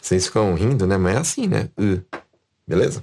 [0.00, 0.96] Vocês ficam rindo, né?
[0.96, 1.70] Mas é assim, né?
[2.66, 3.02] Beleza?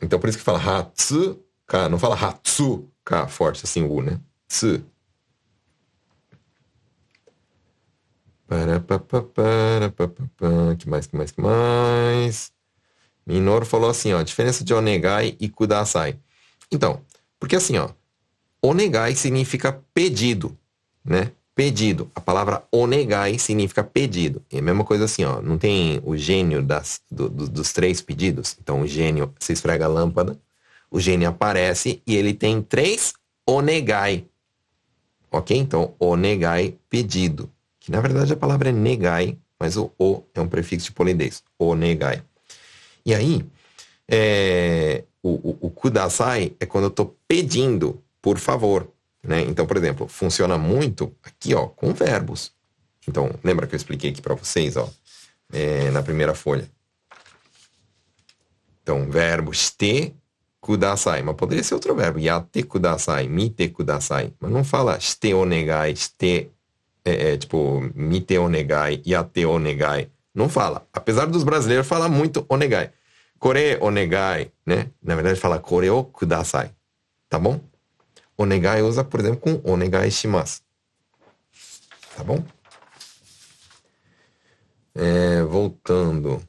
[0.00, 1.88] Então por isso que fala Hatsuka.
[1.88, 4.20] Não fala Hatsuka forte assim, U, né?
[4.48, 4.84] Tsu.
[8.46, 12.52] Para, para, para, para, que mais, que mais, que mais?
[13.26, 16.16] Minoru falou assim, ó, diferença de onegai e kudasai.
[16.70, 17.02] Então,
[17.40, 17.90] porque assim, ó,
[18.62, 20.56] onegai significa pedido,
[21.04, 21.32] né?
[21.56, 22.10] Pedido.
[22.14, 24.42] A palavra onegai significa pedido.
[24.52, 25.40] É a mesma coisa assim, ó.
[25.40, 28.54] Não tem o gênio das, do, do, dos três pedidos?
[28.60, 30.38] Então o gênio, você esfrega a lâmpada,
[30.90, 33.14] o gênio aparece e ele tem três
[33.46, 34.26] onegai.
[35.32, 35.56] Ok?
[35.56, 37.50] Então, onegai, pedido.
[37.80, 41.42] Que na verdade a palavra é negai, mas o o é um prefixo de polidez.
[41.58, 42.22] Onegai.
[43.04, 43.42] E aí,
[44.06, 48.86] é, o, o, o kudasai é quando eu estou pedindo, por favor.
[49.26, 49.42] Né?
[49.42, 52.52] Então, por exemplo, funciona muito aqui ó, com verbos.
[53.08, 54.88] Então, lembra que eu expliquei aqui para vocês ó,
[55.52, 56.68] é, na primeira folha?
[58.82, 60.14] Então, verbo shite
[60.60, 65.96] kudasai, mas poderia ser outro verbo, yate kudasai, mite kudasai, mas não fala shite onegai,
[65.96, 66.50] shite,
[67.04, 70.86] é, é, tipo, mite onegai, yate onegai, não fala.
[70.92, 72.92] Apesar dos brasileiros falar muito onegai.
[73.38, 74.90] Kore onegai, né?
[75.02, 76.70] Na verdade fala kore o kudasai,
[77.28, 77.60] tá bom?
[78.38, 80.60] Onegai usa, por exemplo, com onegai shimasu.
[82.16, 82.42] Tá bom?
[84.94, 86.42] É, voltando.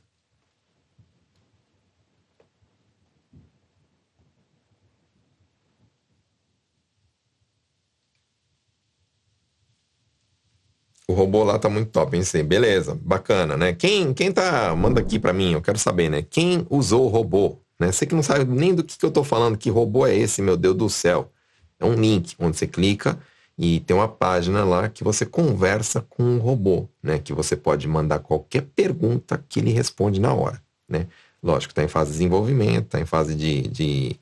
[11.10, 13.74] O robô lá tá muito top, pensei, beleza, bacana, né?
[13.74, 16.22] Quem, quem tá, manda aqui para mim, eu quero saber, né?
[16.22, 17.92] Quem usou o robô, né?
[17.94, 20.42] Você que não sabe nem do que, que eu tô falando, que robô é esse,
[20.42, 21.32] meu Deus do céu.
[21.80, 23.20] É um link onde você clica
[23.58, 27.20] e tem uma página lá que você conversa com um robô, né?
[27.20, 31.08] Que você pode mandar qualquer pergunta que ele responde na hora, né?
[31.42, 34.20] Lógico, está em fase de desenvolvimento, está em fase de, de,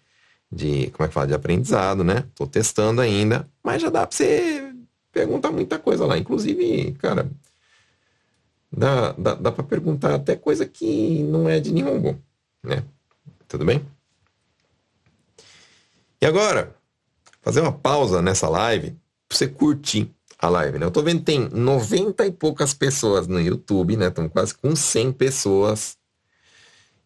[0.51, 2.23] de, como é que fala, de aprendizado, né?
[2.29, 4.73] Estou testando ainda, mas já dá para você
[5.11, 6.17] perguntar muita coisa lá.
[6.17, 7.29] Inclusive, cara,
[8.71, 12.21] dá, dá, dá para perguntar até coisa que não é de Nihongo,
[12.63, 12.83] né?
[13.47, 13.85] Tudo bem?
[16.21, 16.75] E agora,
[17.45, 18.97] fazer uma pausa nessa live
[19.29, 20.85] pra você curtir a live, né?
[20.87, 24.07] Eu tô vendo tem 90 e poucas pessoas no YouTube, né?
[24.07, 25.95] Estão quase com 100 pessoas.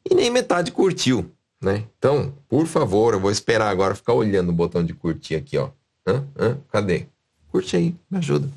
[0.10, 1.30] E nem metade curtiu,
[1.62, 1.84] né?
[1.98, 5.72] Então, por favor, eu vou esperar agora ficar olhando o botão de curtir aqui, ó.
[6.08, 6.26] Hã?
[6.40, 6.58] Hã?
[6.72, 7.06] Cadê?
[7.52, 8.50] Curte aí, me ajuda.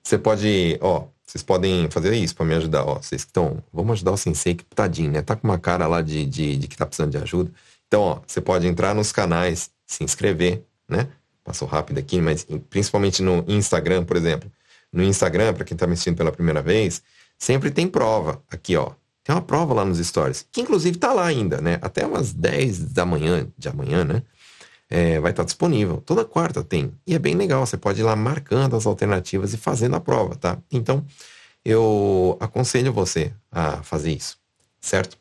[0.00, 2.94] Você pode, ó, vocês podem fazer isso para me ajudar, ó.
[3.02, 5.22] Vocês que estão, vamos ajudar o sensei que tadinho, né?
[5.22, 7.50] Tá com uma cara lá de, de, de que tá precisando de ajuda.
[7.88, 11.08] Então, ó, você pode entrar nos canais, se inscrever, né?
[11.42, 14.52] Passou rápido aqui, mas principalmente no Instagram, por exemplo.
[14.92, 17.02] No Instagram, para quem está me assistindo pela primeira vez,
[17.38, 18.42] sempre tem prova.
[18.50, 18.92] Aqui, ó.
[19.24, 21.78] Tem uma prova lá nos stories, que inclusive está lá ainda, né?
[21.80, 24.22] Até umas 10 da manhã, de amanhã, né?
[24.90, 26.02] É, vai estar tá disponível.
[26.04, 26.92] Toda quarta tem.
[27.06, 27.64] E é bem legal.
[27.66, 30.58] Você pode ir lá marcando as alternativas e fazendo a prova, tá?
[30.70, 31.04] Então,
[31.64, 34.38] eu aconselho você a fazer isso,
[34.80, 35.18] certo?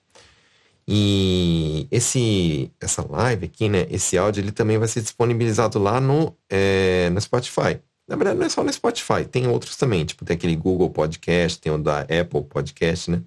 [0.88, 3.86] E esse, essa live aqui, né?
[3.90, 7.80] Esse áudio, ele também vai ser disponibilizado lá no, é, no Spotify.
[8.08, 10.06] Na verdade, não é só no Spotify, tem outros também.
[10.06, 13.22] Tipo, tem aquele Google Podcast, tem o da Apple Podcast, né?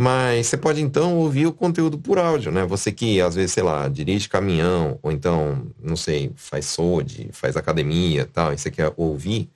[0.00, 2.64] Mas você pode então ouvir o conteúdo por áudio, né?
[2.64, 7.56] Você que às vezes, sei lá, dirige caminhão, ou então, não sei, faz SOD, faz
[7.56, 9.50] academia tal, e você quer ouvir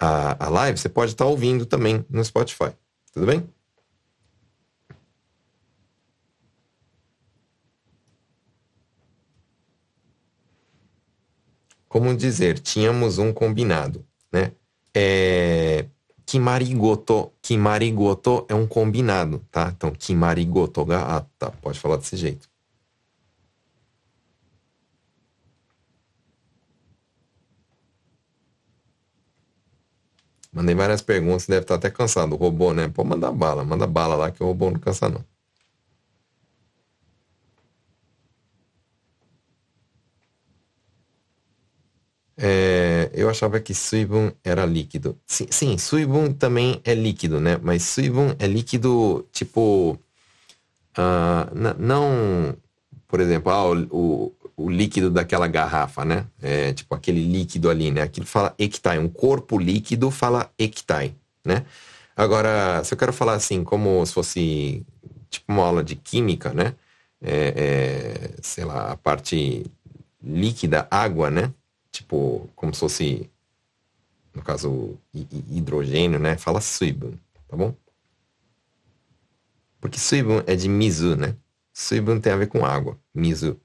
[0.00, 2.70] a, a live, você pode estar tá ouvindo também no Spotify.
[3.12, 3.46] Tudo bem?
[11.92, 14.02] Como dizer, tínhamos um combinado,
[14.32, 14.52] né?
[14.94, 15.84] É,
[16.24, 19.70] kimarigoto, kimarigoto é um combinado, tá?
[19.76, 22.48] Então, kimarigoto ga atta, pode falar desse jeito.
[30.50, 32.32] Mandei várias perguntas, deve estar até cansado.
[32.34, 32.88] O robô, né?
[32.88, 35.31] Pode mandar bala, manda bala lá que o robô não cansa não.
[42.44, 45.16] É, eu achava que suibun era líquido.
[45.24, 47.56] Sim, sim, suibun também é líquido, né?
[47.62, 49.96] Mas suibun é líquido, tipo...
[50.98, 52.56] Uh, não,
[53.06, 56.26] por exemplo, ah, o, o, líquido daquela garrafa, né?
[56.42, 58.02] É, tipo aquele líquido ali, né?
[58.02, 58.98] Aquilo fala ekitai.
[58.98, 61.64] Um corpo líquido fala ekitai, né?
[62.16, 64.84] Agora, se eu quero falar assim, como se fosse
[65.30, 66.74] tipo uma aula de química, né?
[67.22, 69.64] É, é, sei lá, a parte
[70.22, 71.52] líquida, água, né?
[71.92, 73.30] Tipo, como se fosse,
[74.34, 76.36] no caso, hidrogênio, né?
[76.38, 77.12] Fala suibun,
[77.46, 77.74] tá bom?
[79.80, 81.36] Porque suibun é de mizu, né?
[81.72, 83.60] Suibun tem a ver com água, mizu.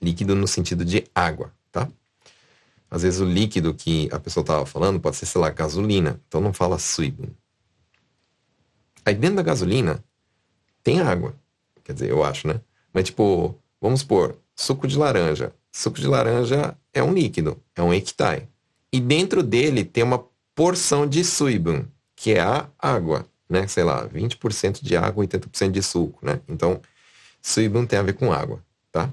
[0.00, 1.88] Líquido no sentido de água, tá?
[2.90, 6.20] Às vezes o líquido que a pessoa estava falando pode ser, sei lá, gasolina.
[6.28, 7.28] Então não fala suibun.
[9.04, 10.04] Aí dentro da gasolina
[10.82, 11.34] tem água.
[11.84, 12.60] Quer dizer, eu acho, né?
[12.92, 15.54] Mas tipo, vamos supor, suco de laranja.
[15.76, 18.48] Suco de laranja é um líquido, é um ekitai.
[18.90, 21.84] E dentro dele tem uma porção de suibun,
[22.16, 23.66] que é a água, né?
[23.66, 26.40] Sei lá, 20% de água, 80% de suco, né?
[26.48, 26.80] Então,
[27.42, 29.12] suibun tem a ver com água, tá?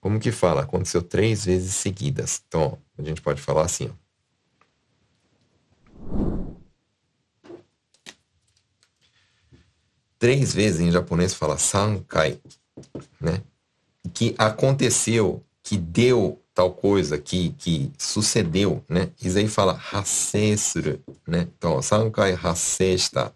[0.00, 0.62] Como que fala?
[0.62, 2.40] Aconteceu três vezes seguidas.
[2.46, 4.09] Então, ó, a gente pode falar assim, ó.
[10.20, 12.38] Três vezes em japonês fala sankai,
[13.18, 13.42] né?
[14.12, 19.10] Que aconteceu, que deu tal coisa, que, que sucedeu, né?
[19.20, 21.48] Isso aí fala hasesuru, né?
[21.56, 23.34] Então, sankai hasesta.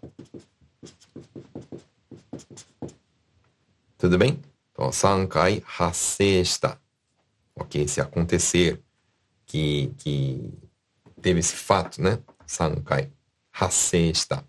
[3.97, 4.39] Tudo bem?
[4.71, 6.79] Então, sankai hasesta.
[7.55, 7.87] Ok?
[7.87, 8.79] Se acontecer,
[9.47, 10.53] que, que
[11.19, 12.19] teve esse fato, né?
[12.45, 13.09] Sankai
[13.51, 14.45] hasesta.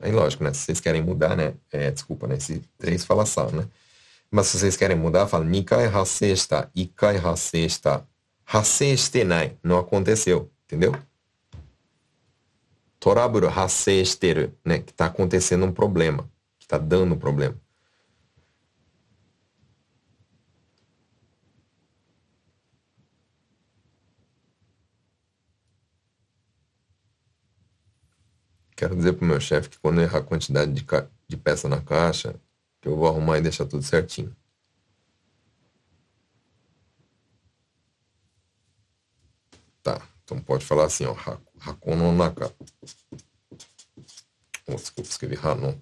[0.00, 0.52] Aí, lógico, né?
[0.52, 1.54] Se vocês querem mudar, né?
[1.72, 2.36] É, desculpa, né?
[2.36, 3.66] Esse três fala sal, né?
[4.30, 8.06] Mas se vocês querem mudar, fala Nikai hasesta, Ikai hasesta.
[8.46, 9.56] Hasestenai.
[9.62, 10.94] Não aconteceu, entendeu?
[13.00, 14.78] Toraburo hasesteru, né?
[14.78, 16.28] Que tá acontecendo um problema.
[16.58, 17.56] Que tá dando um problema.
[28.78, 30.86] Quero dizer pro meu chefe que quando eu errar a quantidade de,
[31.26, 32.40] de peça na caixa,
[32.80, 34.32] que eu vou arrumar e deixar tudo certinho.
[39.82, 41.16] Tá, então pode falar assim, ó,
[41.60, 42.54] Hako no naka.
[44.68, 45.74] Oh, desculpa, escrevi Hanon.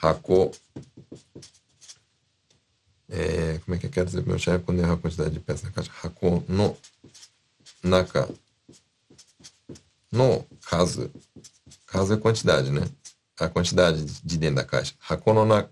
[0.00, 0.52] Hako.
[3.08, 5.40] É, como é que eu quero dizer pro meu chefe quando errar a quantidade de
[5.40, 5.90] peça na caixa?
[6.04, 6.76] Hako no
[7.82, 8.28] naka.
[10.12, 11.10] No caso
[11.88, 12.82] Caso é quantidade, né?
[13.40, 14.94] A quantidade de dentro da caixa.
[15.08, 15.68] Hako no, na,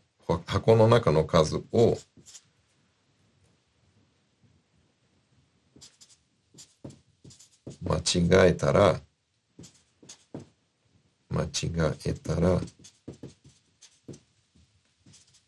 [0.47, 1.97] hako no naka no caso o
[7.83, 9.03] machigaetara
[11.29, 12.61] machigaetara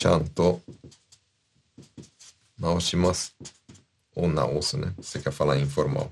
[0.00, 0.62] chanto
[2.58, 3.32] naoshimasu
[4.14, 4.92] ou naosu, né?
[4.98, 6.10] Você quer falar informal.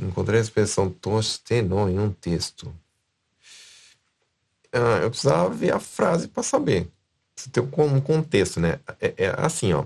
[0.00, 2.72] Encontrei a expressão tostenon em um texto.
[4.72, 6.88] Ah, eu precisava ver a frase para saber.
[7.36, 8.78] Se tem um contexto, né?
[9.00, 9.84] É, é, assim, ó.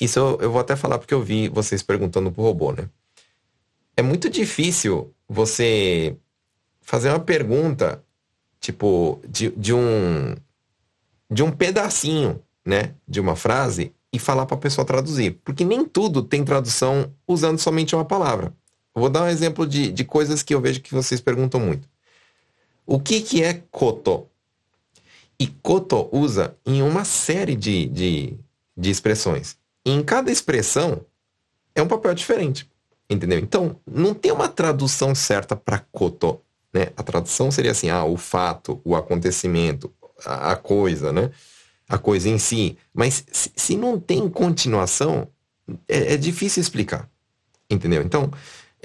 [0.00, 2.88] Isso eu, eu vou até falar porque eu vi vocês perguntando pro robô, né?
[3.96, 6.16] É muito difícil você
[6.80, 8.04] fazer uma pergunta,
[8.60, 10.34] tipo, de, de um
[11.30, 15.84] de um pedacinho, né, de uma frase e falar para a pessoa traduzir, porque nem
[15.84, 18.54] tudo tem tradução usando somente uma palavra.
[18.94, 21.88] Vou dar um exemplo de, de coisas que eu vejo que vocês perguntam muito.
[22.86, 24.28] O que, que é koto?
[25.38, 28.38] E koto usa em uma série de, de,
[28.76, 29.56] de expressões.
[29.84, 31.04] E em cada expressão
[31.74, 32.70] é um papel diferente.
[33.08, 33.38] Entendeu?
[33.38, 36.40] Então, não tem uma tradução certa para koto.
[36.72, 36.88] Né?
[36.96, 39.92] A tradução seria assim, ah, o fato, o acontecimento,
[40.24, 41.30] a, a coisa, né?
[41.88, 42.78] a coisa em si.
[42.92, 45.28] Mas se, se não tem continuação,
[45.88, 47.08] é, é, difícil explicar.
[47.68, 48.02] Entendeu?
[48.02, 48.30] Então,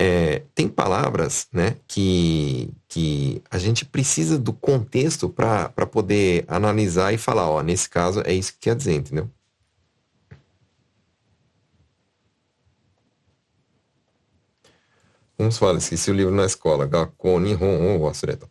[0.01, 7.17] é, tem palavras né, que, que a gente precisa do contexto para poder analisar e
[7.17, 9.29] falar, ó, nesse caso é isso que quer dizer, entendeu?
[15.37, 16.85] Vamos falar, esqueci o livro na escola.
[16.85, 18.49] Gakko o wasureta.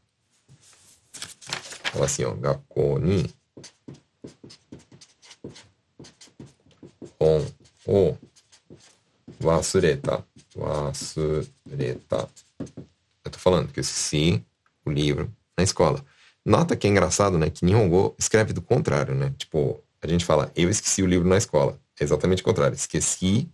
[1.93, 2.35] Fala assim, ó.
[2.35, 3.01] Gakko
[7.19, 7.47] hon
[7.87, 8.19] o
[9.43, 10.23] wasureta.
[10.59, 12.29] Wasureta.
[13.25, 14.45] Eu tô falando que eu esqueci
[14.85, 16.05] o livro na escola.
[16.45, 17.51] Nota que é engraçado, né?
[17.51, 19.35] Que Nihongo escreve do contrário, né?
[19.37, 21.79] Tipo, a gente fala, eu esqueci o livro na escola.
[22.01, 22.75] É exatamente o contrário.
[22.75, 23.49] Esqueci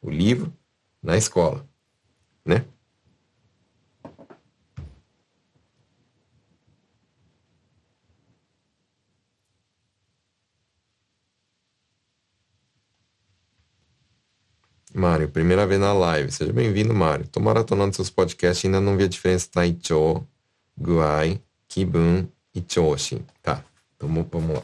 [0.00, 0.52] o livro
[1.02, 1.68] na escola
[2.44, 2.64] né?
[15.00, 16.30] Mário, primeira vez na live.
[16.30, 17.26] Seja bem-vindo, Mário.
[17.26, 20.22] Tô maratonando seus podcasts e ainda não vi a diferença Taicho,
[20.78, 23.24] Guai, Kibun e Choshi.
[23.42, 23.64] Tá,
[23.96, 24.62] então vamos lá.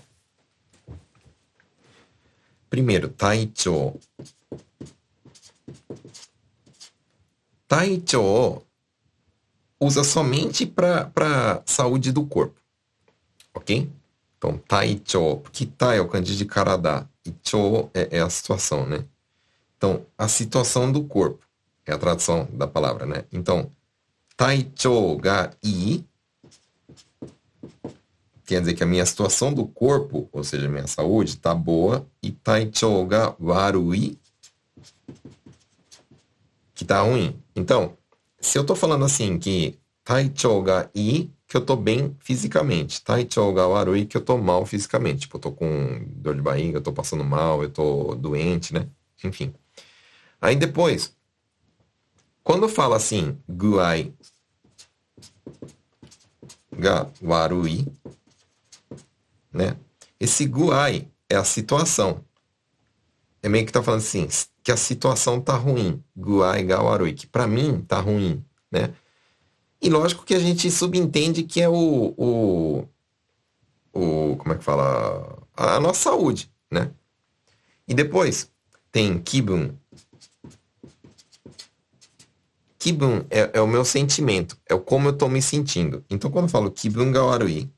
[2.69, 3.95] Primeiro, Taicho
[7.67, 8.63] Taicho
[9.81, 12.61] usa somente para saúde do corpo.
[13.55, 13.91] Ok?
[14.37, 18.87] Então, Taicho, porque Tai é o kanji de Karada e Cho é, é, a situação,
[18.87, 19.03] né?
[19.77, 21.45] Então, a situação do corpo
[21.85, 23.25] é a tradução da palavra, né?
[23.33, 23.71] Então,
[24.37, 26.05] Taicho ga i
[28.45, 32.07] quer dizer que a minha situação do corpo, ou seja, a minha saúde, está boa,
[32.23, 34.19] e Taicho ga warui
[36.75, 37.37] que tá ruim.
[37.57, 37.97] Então,
[38.41, 43.03] se eu tô falando assim que taichou ga i, que eu tô bem fisicamente.
[43.03, 45.23] Taichou ga warui, que eu tô mal fisicamente.
[45.23, 48.87] Tipo, eu tô com dor de barriga, eu tô passando mal, eu tô doente, né?
[49.25, 49.53] Enfim.
[50.47, 51.13] Aí depois,
[52.45, 54.15] quando eu falo assim, guai
[56.73, 57.85] ga warui,
[59.53, 59.77] né?
[60.21, 62.25] Esse guai é a situação.
[63.43, 64.29] É meio que tá falando assim,
[64.63, 68.95] que a situação tá ruim, Guai Gawarui, que para mim tá ruim, né?
[69.83, 72.89] E lógico que a gente subentende que é o, o,
[73.93, 75.45] o como é que fala?
[75.57, 76.93] A, a nossa saúde, né?
[77.89, 78.49] E depois
[78.93, 79.75] tem Kibun.
[82.87, 86.05] Kibun é, é, o meu sentimento, é como eu tô me sentindo.
[86.09, 87.69] Então quando eu falo Kibun Gawarui,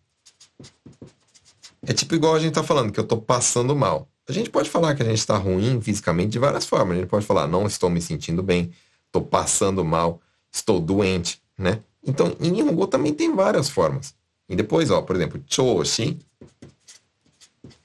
[1.87, 4.07] é tipo igual a gente tá falando, que eu tô passando mal.
[4.29, 6.99] A gente pode falar que a gente está ruim fisicamente de várias formas.
[6.99, 8.71] A gente pode falar, não estou me sentindo bem,
[9.07, 10.21] estou passando mal,
[10.53, 11.81] estou doente, né?
[12.07, 14.15] Então, em Nihongo também tem várias formas.
[14.47, 16.19] E depois, ó, por exemplo, choshi.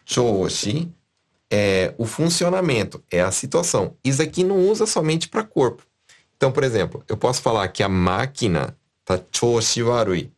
[0.04, 0.92] Choshi
[1.50, 3.96] é o funcionamento, é a situação.
[4.04, 5.84] Isso aqui não usa somente para corpo.
[6.44, 8.76] Então, por exemplo, eu posso falar que a máquina
[9.06, 10.30] tá choshi warui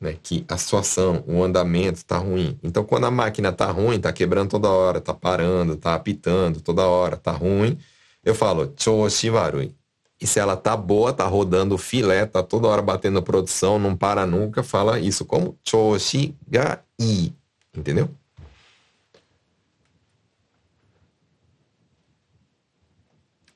[0.00, 2.58] né, que a situação, o andamento está ruim.
[2.62, 6.86] Então, quando a máquina está ruim, está quebrando toda hora, está parando, está apitando toda
[6.86, 7.78] hora, está ruim,
[8.24, 9.74] eu falo choshi warui.
[10.18, 14.24] E se ela tá boa, tá rodando filé, tá toda hora batendo produção, não para
[14.24, 17.30] nunca, fala isso como choshi ga i.
[17.76, 18.08] Entendeu?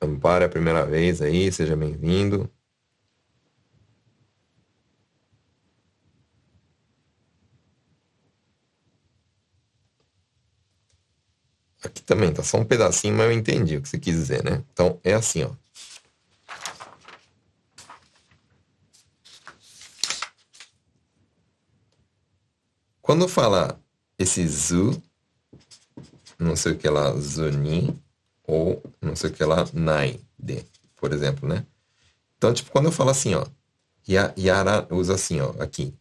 [0.07, 2.49] Amparo é a primeira vez aí, seja bem-vindo.
[11.83, 14.63] Aqui também tá só um pedacinho, mas eu entendi o que você quis dizer, né?
[14.73, 15.51] Então é assim, ó.
[23.01, 23.79] Quando fala
[24.19, 25.01] esse zu,
[26.37, 27.97] não sei o que lá, zuni,
[28.47, 30.63] ou não sei o que lá, nai, de,
[30.95, 31.65] por exemplo, né?
[32.37, 33.45] Então, tipo, quando eu falo assim, ó,
[34.07, 35.93] yara, usa assim, ó, aqui,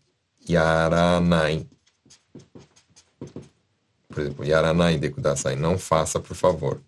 [0.49, 1.66] yaranai
[4.16, 6.80] por exemplo, yaranai de kudasai, não faça, por favor.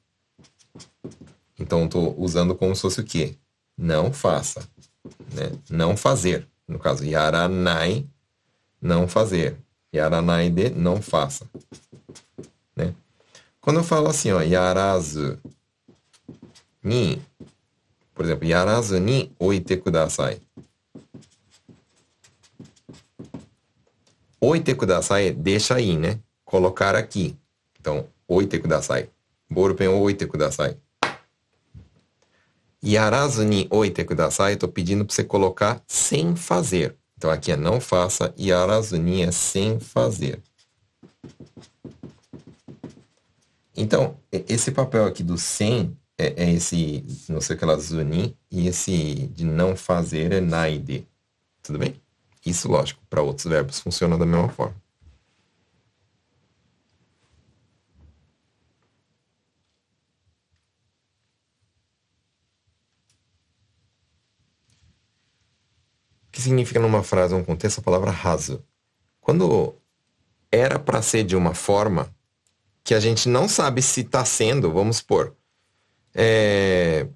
[1.58, 3.36] Então, estou usando como se fosse o quê?
[3.76, 4.66] Não faça.
[5.34, 5.52] Né?
[5.68, 6.48] Não fazer.
[6.66, 8.06] No caso, yaranai,
[8.80, 9.58] não fazer.
[9.94, 11.46] Yaranai de, não faça.
[13.68, 15.38] Quando eu falo assim, ó, yarazu
[16.82, 17.20] ni,
[18.14, 20.40] por exemplo, yarazu ni oite kudasai.
[24.40, 26.18] Oite kudasai, deixa aí, né?
[26.46, 27.36] colocar aqui.
[27.78, 29.10] Então, oite kudasai.
[29.50, 30.78] Ballpen oite kudasai.
[32.82, 36.96] Yarazu ni oite kudasai, estou pedindo para você colocar sem fazer.
[37.18, 40.42] Então aqui é não faça, yarazu ni é sem fazer.
[43.80, 48.36] Então, esse papel aqui do sem é, é esse, não sei o que lá, zuni,
[48.50, 51.06] e esse de não fazer é naide.
[51.62, 51.94] Tudo bem?
[52.44, 54.74] Isso, lógico, para outros verbos funciona da mesma forma.
[66.26, 68.64] O que significa numa frase, um contexto, a palavra raso?
[69.20, 69.76] Quando
[70.50, 72.12] era para ser de uma forma
[72.88, 75.36] que a gente não sabe se está sendo, vamos supor,
[76.14, 77.06] é...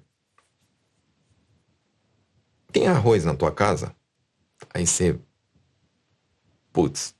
[2.71, 3.91] tem arroz na tua casa?
[4.71, 5.17] Aí você,
[6.71, 7.15] putz,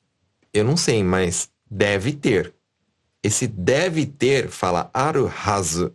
[0.53, 2.53] eu não sei, mas deve ter.
[3.23, 5.91] Esse deve ter fala aru hazu,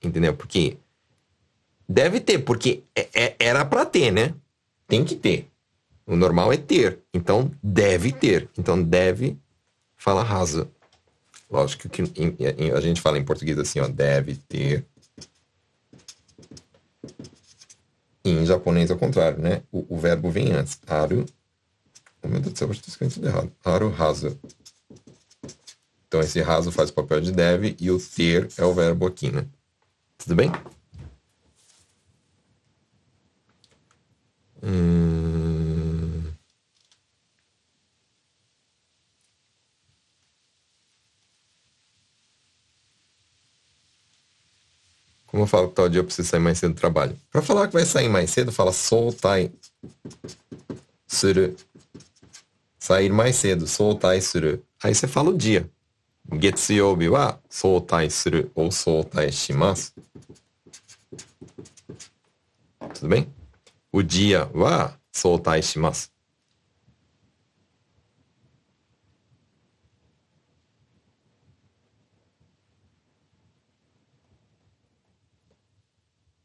[0.00, 0.32] entendeu?
[0.36, 0.78] Porque
[1.88, 4.32] deve ter, porque é, é, era para ter, né?
[4.86, 5.50] Tem que ter.
[6.06, 7.00] O normal é ter.
[7.12, 8.48] Então, deve ter.
[8.56, 9.36] Então, deve
[9.96, 10.70] fala rasa.
[11.54, 12.02] Lógico que
[12.74, 14.84] a gente fala em português assim, ó, deve ter.
[18.24, 19.62] E em japonês é o contrário, né?
[19.70, 20.80] O, o verbo vem antes.
[20.84, 21.24] Aru.
[22.20, 23.52] Oh, meu Deus do céu, estou escrevendo errado.
[23.64, 24.36] Aru raso.
[26.08, 29.30] Então esse raso faz o papel de deve e o ter é o verbo aqui,
[29.30, 29.46] né?
[30.18, 30.50] Tudo bem?
[34.60, 35.33] Hum...
[45.34, 47.18] Como eu falo que tal dia eu preciso sair mais cedo do trabalho?
[47.28, 49.50] Para falar que vai sair mais cedo, fala soltai
[51.08, 51.56] suru.
[52.78, 54.62] Sair mais cedo, soltai suru.
[54.80, 55.68] Aí você fala o dia.
[56.40, 59.90] Getsuyobi wa soltai suru ou soltai shimasu.
[62.94, 63.26] Tudo bem?
[63.90, 66.13] o dia wa soutai shimasu.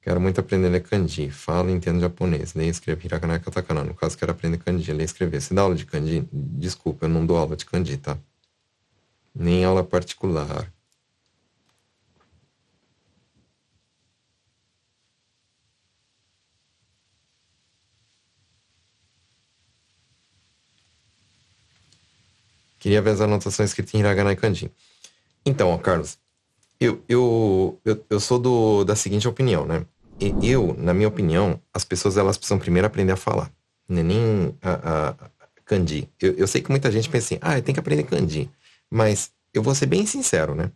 [0.10, 1.30] Quero muito aprender a ler kanji.
[1.30, 2.56] Falo e entendo japonês.
[2.56, 3.84] Leio e escrevo hiragana e katakana.
[3.84, 5.40] No caso, quero aprender kanji, ler e escrever.
[5.40, 6.28] Você dá aula de kanji?
[6.34, 8.18] Desculpa, eu não dou aula de kanji, tá?
[9.36, 10.74] Nem aula particular.
[22.80, 24.72] Queria ver as anotações escritas em hiragana e kanji.
[25.46, 26.18] Então, ó, Carlos,
[26.80, 29.86] eu, eu, eu, eu sou do, da seguinte opinião, né?
[30.42, 33.52] Eu, na minha opinião, as pessoas elas precisam primeiro aprender a falar.
[33.88, 35.16] Não é nem a,
[35.66, 36.10] kanji.
[36.20, 38.50] Eu, eu sei que muita gente pensa assim, ah, tem que aprender kanji.
[38.90, 40.72] Mas eu vou ser bem sincero, né?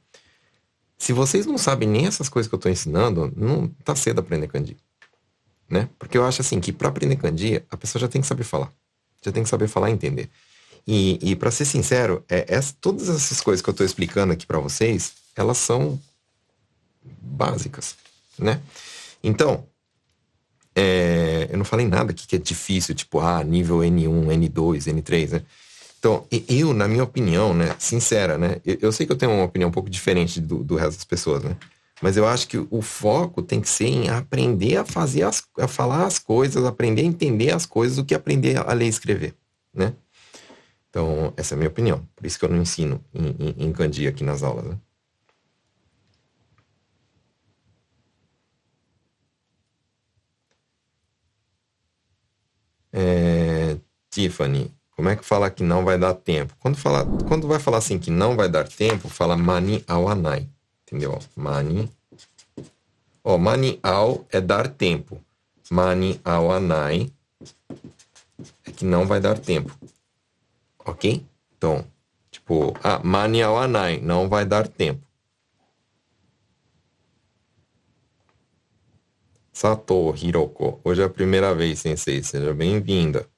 [0.98, 4.48] Se vocês não sabem nem essas coisas que eu estou ensinando, não tá cedo aprender
[4.48, 4.78] kanji.
[5.70, 5.90] Né?
[5.98, 8.72] Porque eu acho assim que para aprender kanji, a pessoa já tem que saber falar.
[9.22, 10.30] Já tem que saber falar e entender.
[10.86, 12.46] E, e para ser sincero, é,
[12.80, 16.00] todas essas coisas que eu estou explicando aqui para vocês, elas são
[17.22, 17.96] básicas,
[18.38, 18.62] né?
[19.24, 19.66] Então,
[20.76, 25.32] é, eu não falei nada aqui que é difícil, tipo, ah, nível N1, N2, N3,
[25.32, 25.42] né?
[26.00, 29.46] Então, eu, na minha opinião, né, sincera, né, eu, eu sei que eu tenho uma
[29.46, 31.56] opinião um pouco diferente do, do resto das pessoas, né?
[32.02, 35.68] Mas eu acho que o foco tem que ser em aprender a fazer as, a
[35.68, 39.34] falar as coisas, aprender a entender as coisas, do que aprender a ler e escrever,
[39.74, 39.94] né?
[40.90, 42.08] Então, essa é a minha opinião.
[42.16, 44.66] Por isso que eu não ensino em, em, em aqui nas aulas.
[44.66, 44.78] Né?
[52.94, 53.78] É,
[54.12, 56.54] Tiffany, como é que fala que não vai dar tempo?
[56.60, 60.48] Quando, fala, quando vai falar assim que não vai dar tempo, fala mani awanai.
[60.86, 61.18] Entendeu?
[61.36, 61.90] Mani.
[63.24, 65.20] Ó, mani ao é dar tempo.
[65.72, 67.12] Mani awanai
[68.66, 69.76] é que não vai dar tempo.
[70.86, 71.26] Ok?
[71.58, 71.86] Então,
[72.30, 75.02] tipo, ah, mania anai, não vai dar tempo.
[79.54, 83.30] Sato Hiroko, hoje é a primeira vez, sensei, seja bem-vinda.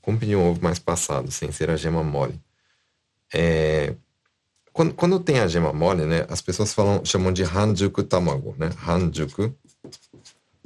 [0.00, 2.40] Como um ovo mais passado, sem ser a gema mole?
[3.34, 3.94] É,
[4.72, 8.70] quando, quando tem a gema mole, né, as pessoas falam, chamam de hanjuku tamago, né?
[8.86, 9.54] Hanjuku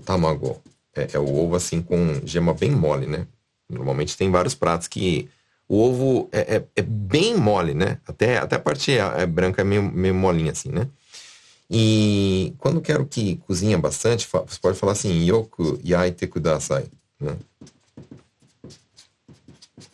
[0.04, 0.62] tamago.
[0.94, 3.26] É, é, o ovo assim com gema bem mole, né?
[3.72, 5.28] Normalmente tem vários pratos que
[5.68, 7.98] o ovo é, é, é bem mole, né?
[8.06, 10.88] Até, até a parte é, é branca é meio, meio molinha assim, né?
[11.70, 16.84] E quando quero que cozinha bastante, você pode falar assim, yoku yaite kudasai,
[17.18, 17.36] né?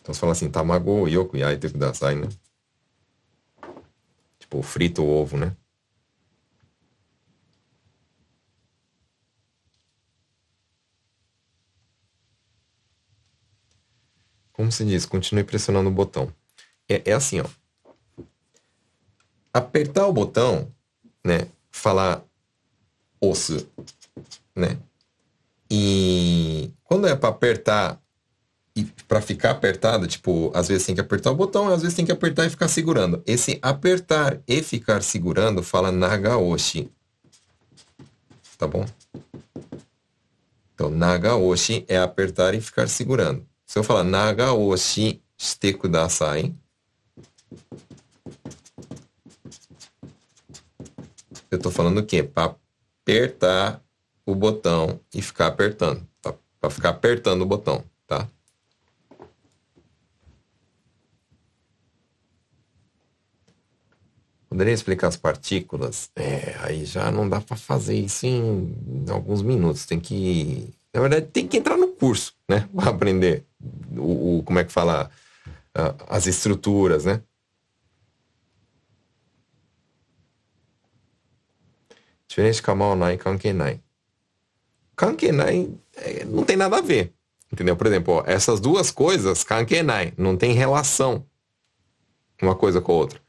[0.01, 2.27] Então você fala assim, tamago yoku yaite kudasai, né?
[4.39, 5.53] Tipo, frita o ovo, né?
[14.59, 15.05] Como se diz?
[15.05, 16.33] Continue pressionando o botão.
[16.89, 17.45] É, é assim, ó.
[19.53, 20.69] Apertar o botão,
[21.23, 21.47] né?
[21.71, 22.25] Falar
[23.21, 23.65] osso,
[24.53, 24.77] né?
[25.71, 28.01] E quando é para apertar
[28.75, 32.05] e para ficar apertado, tipo, às vezes tem que apertar o botão, às vezes tem
[32.05, 33.23] que apertar e ficar segurando.
[33.25, 36.91] Esse apertar e ficar segurando fala nagaoshi.
[38.57, 38.85] Tá bom?
[40.75, 43.48] Então, nagaoshi é apertar e ficar segurando.
[43.69, 46.55] Se eu falar nagaoshi shite kudasai,
[51.51, 52.23] eu estou falando o quê?
[52.23, 52.55] Para
[53.03, 53.79] apertar
[54.25, 56.03] o botão e ficar apertando.
[56.59, 58.27] Para ficar apertando o botão, tá?
[64.49, 66.09] Poderia explicar as partículas?
[66.15, 69.85] É, aí já não dá para fazer isso em, alguns minutos.
[69.85, 72.67] Tem que, na verdade, tem que entrar no curso, né?
[72.75, 73.45] Para aprender
[73.95, 75.09] o, o, como é que fala
[76.09, 77.21] as estruturas, né?
[82.27, 83.81] Diferente kamal nai, kankenai.
[84.95, 87.13] Kankenai é, não tem nada a ver.
[87.51, 87.75] Entendeu?
[87.75, 91.25] Por exemplo, ó, essas duas coisas, kankenai, não tem relação
[92.41, 93.19] uma coisa com a outra.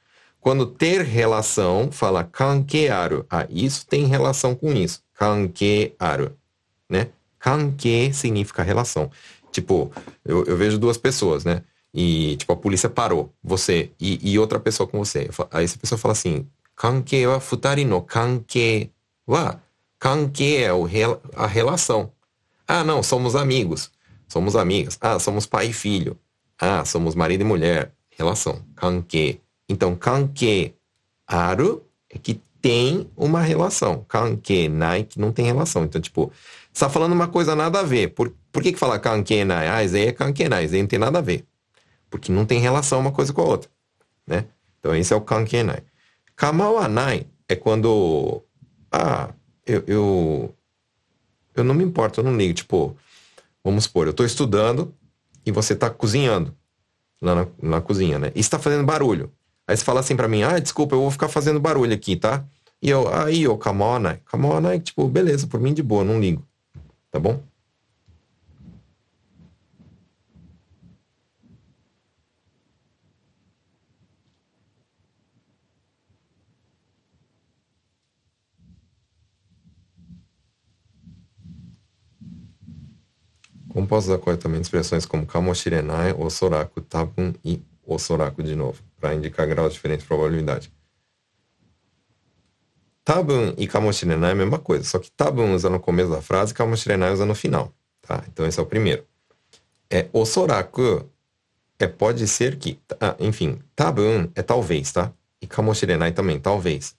[0.41, 3.27] Quando ter relação, fala kankearu.
[3.29, 5.03] Ah, isso tem relação com isso.
[5.15, 6.37] Kankearu.
[6.89, 7.11] Né?
[7.41, 9.11] Kanke significa relação.
[9.51, 9.91] Tipo,
[10.25, 11.63] eu, eu, vejo duas pessoas, né?
[11.93, 15.29] E, tipo, a polícia parou, você e, e outra pessoa com você.
[15.51, 18.93] Aí essa pessoa fala assim, kanke wa futari no kanke
[19.27, 19.61] wa.
[19.99, 20.89] Kanke é o,
[21.35, 22.13] a relação.
[22.69, 23.91] Ah, não, somos amigos.
[24.29, 24.97] Somos amigas.
[25.01, 26.17] Ah, somos pai e filho.
[26.59, 27.93] Ah, somos marido e mulher.
[28.17, 28.63] Relação.
[28.77, 29.41] Kanke.
[29.69, 30.75] Então, kanke
[31.27, 34.05] aru é que tem uma relação.
[34.09, 35.85] Kanke nai que não tem relação.
[35.85, 36.33] Então, tipo,
[36.73, 38.09] você tá falando uma coisa nada a ver.
[38.09, 39.69] Por, por que que fala kanke nai?
[39.69, 40.65] Ah, isso é kanke nai.
[40.65, 41.45] Isso aí não tem nada a ver.
[42.09, 43.71] Porque não tem relação uma coisa com a outra,
[44.27, 44.47] né?
[44.79, 45.83] Então, esse é o kanke nai.
[46.37, 48.43] Kamawanai é quando...
[48.91, 49.31] Ah,
[49.67, 50.55] eu, eu...
[51.55, 52.55] Eu não me importo, eu não ligo.
[52.55, 52.97] Tipo,
[53.63, 54.95] vamos supor, eu tô estudando
[55.45, 56.55] e você tá cozinhando
[57.21, 58.33] lá na, na cozinha, né?
[58.35, 59.33] E está fazendo barulho.
[59.67, 62.45] Aí você fala assim para mim, ah, desculpa, eu vou ficar fazendo barulho aqui, tá?
[62.83, 64.79] E eu, aí, ô, come on, né?
[64.79, 66.45] tipo, beleza, por mim de boa, não ligo.
[67.11, 67.43] Tá bom?
[83.91, 88.83] Usar corretamente expressões como kamoshirenai, osoraku, tabun e osoraku de novo?
[89.01, 90.71] para indicar graus diferentes de probabilidade.
[93.11, 96.53] Tabun e kamoshirenai é a mesma coisa, só que tabun usa no começo da frase
[96.53, 97.75] e kamoshirenai usa no final.
[98.03, 98.23] Tá?
[98.29, 99.05] Então esse é o primeiro.
[99.91, 101.11] É osoraku
[101.77, 105.13] é pode ser que, ah, enfim, tabun é talvez, tá?
[105.43, 106.95] E kamoshirenai também, talvez.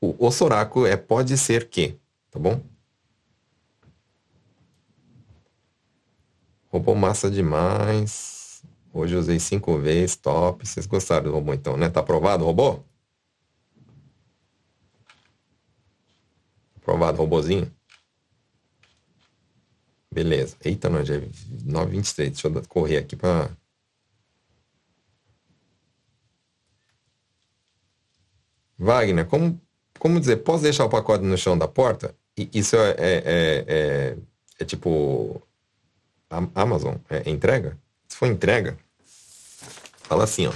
[0.00, 1.98] O osoraku é pode ser que,
[2.30, 2.58] tá bom?
[6.68, 8.62] Roubou massa demais.
[8.94, 10.66] Hoje usei cinco vezes, top.
[10.66, 11.90] Vocês gostaram do robô então, né?
[11.90, 12.82] Tá aprovado o robô?
[16.82, 17.72] Aprovado robozinho?
[20.12, 20.56] Beleza.
[20.62, 22.16] Eita, não, já é 9h23.
[22.16, 23.48] Deixa eu correr aqui pra...
[28.78, 29.60] Wagner, como,
[29.98, 32.16] como dizer, posso deixar o pacote no chão da porta?
[32.36, 34.16] E isso é, é, é, é,
[34.58, 35.40] é tipo
[36.28, 37.78] Amazon, é entrega?
[38.08, 38.76] Se for entrega,
[40.02, 40.52] fala assim, ó.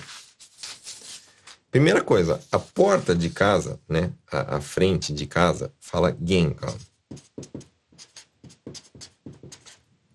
[1.77, 4.11] Primeira coisa, a porta de casa, né?
[4.33, 6.75] A, a frente de casa fala genka.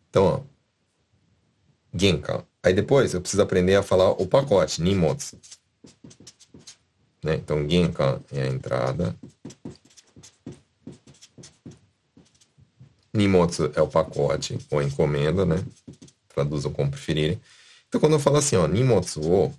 [0.09, 0.39] Então, ó.
[1.93, 2.43] Genka.
[2.63, 5.39] Aí depois eu preciso aprender a falar o pacote, nimotsu.
[7.23, 7.35] Né?
[7.35, 9.15] Então, genka é a entrada.
[13.13, 15.63] Nimotsu é o pacote ou encomenda, né?
[16.27, 17.39] traduzam como preferirem.
[17.87, 19.53] Então, quando eu falo assim, ó, nimotsu o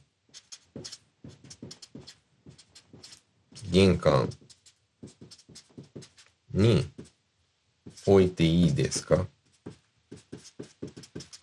[3.72, 4.28] genkan
[6.52, 6.86] ni
[8.06, 9.26] oite ii desu ka?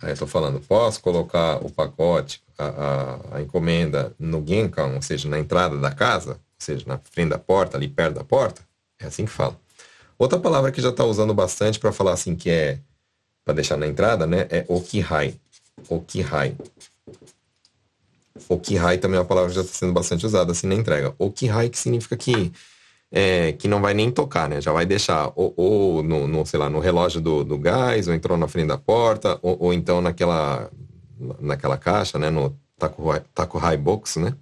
[0.02, 5.28] Aí eu falando, posso colocar o pacote, a, a, a, encomenda no genkan, ou seja,
[5.28, 8.62] na entrada da casa, ou seja, na frente da porta, ali perto da porta?
[8.98, 9.60] É assim que fala.
[10.18, 12.80] Outra palavra que já está usando bastante para falar assim que é
[13.44, 14.48] para deixar na entrada, né?
[14.50, 15.36] É okihai.
[15.90, 16.56] Okihai.
[18.50, 21.14] Okihai também é uma palavra que já está sendo bastante usada assim na entrega.
[21.20, 22.52] Okihai que significa que
[23.12, 24.60] é, que não vai nem tocar, né?
[24.60, 28.14] Já vai deixar ou, ou no, no, sei lá, no relógio do, do gás, ou
[28.14, 30.70] entrou na frente da porta, ou, ou então naquela
[31.40, 32.30] naquela caixa, né?
[32.30, 33.04] No Taco,
[33.36, 34.34] taco High Box, né?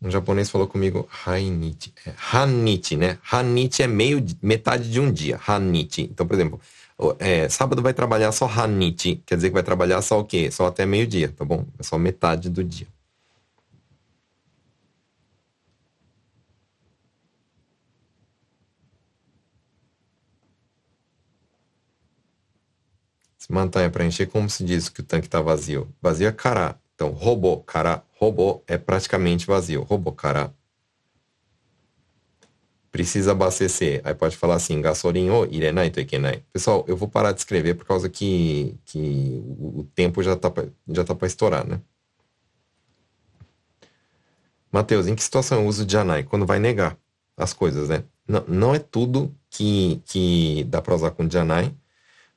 [0.00, 1.92] Um japonês falou comigo Hainichi.
[2.06, 3.18] É, Hanichi, né?
[3.30, 5.40] Hanichi é meio, metade de um dia.
[5.46, 6.02] Hanichi.
[6.02, 6.60] Então, por exemplo,
[7.18, 9.16] é, sábado vai trabalhar só Hanichi.
[9.26, 10.50] Quer dizer que vai trabalhar só o quê?
[10.50, 11.66] Só até meio-dia, tá bom?
[11.78, 12.86] É só metade do dia.
[23.36, 25.88] Se mantenha para encher, como se diz que o tanque está vazio?
[26.02, 26.76] Vazio é cará.
[26.94, 29.82] Então, robô, cara, robô é praticamente vazio.
[29.82, 30.52] Robô, cara.
[32.90, 34.00] Precisa abastecer.
[34.04, 36.42] Aí pode falar assim, gasolina ou irenai to ikenai.
[36.52, 40.52] Pessoal, eu vou parar de escrever por causa que, que o tempo já tá,
[40.88, 41.80] já tá para estourar, né?
[44.72, 46.24] Mateus, em que situação eu uso janai?
[46.24, 46.98] Quando vai negar
[47.36, 48.02] as coisas, né?
[48.26, 51.72] Não, não é tudo que, que dá para usar com janai.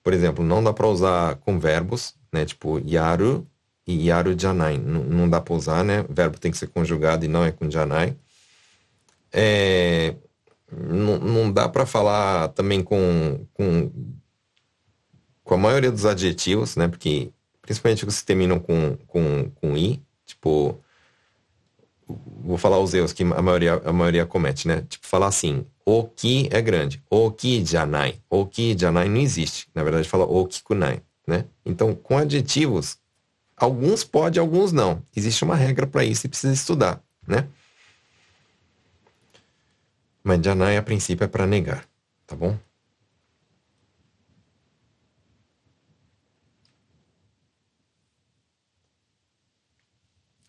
[0.04, 2.46] Por exemplo, não dá para usar com verbos, né?
[2.46, 3.48] Tipo, yaru
[3.92, 4.78] e yaru janai.
[4.78, 6.06] Não, dá para usar, né?
[6.08, 8.16] O verbo tem que ser conjugado e não é com janai.
[9.32, 10.16] É,
[10.72, 13.92] não, não dá para falar também com, com,
[15.44, 16.88] com a maioria dos adjetivos, né?
[16.88, 17.32] Porque
[17.62, 20.82] principalmente os que terminam com, com, com i, tipo,
[22.44, 24.84] vou falar os erros que a maioria, a maioria comete, né?
[24.90, 29.68] Tipo, falar assim, o que é grande, o que janai, o que janai não existe.
[29.74, 31.46] Na verdade, fala o que kunai, né?
[31.66, 32.98] Então, com adjetivos,
[33.62, 35.04] Alguns pode, alguns não.
[35.16, 37.48] Existe uma regra para isso e precisa estudar, né?
[40.24, 41.88] Mas Janai, a princípio, é para negar,
[42.26, 42.58] tá bom?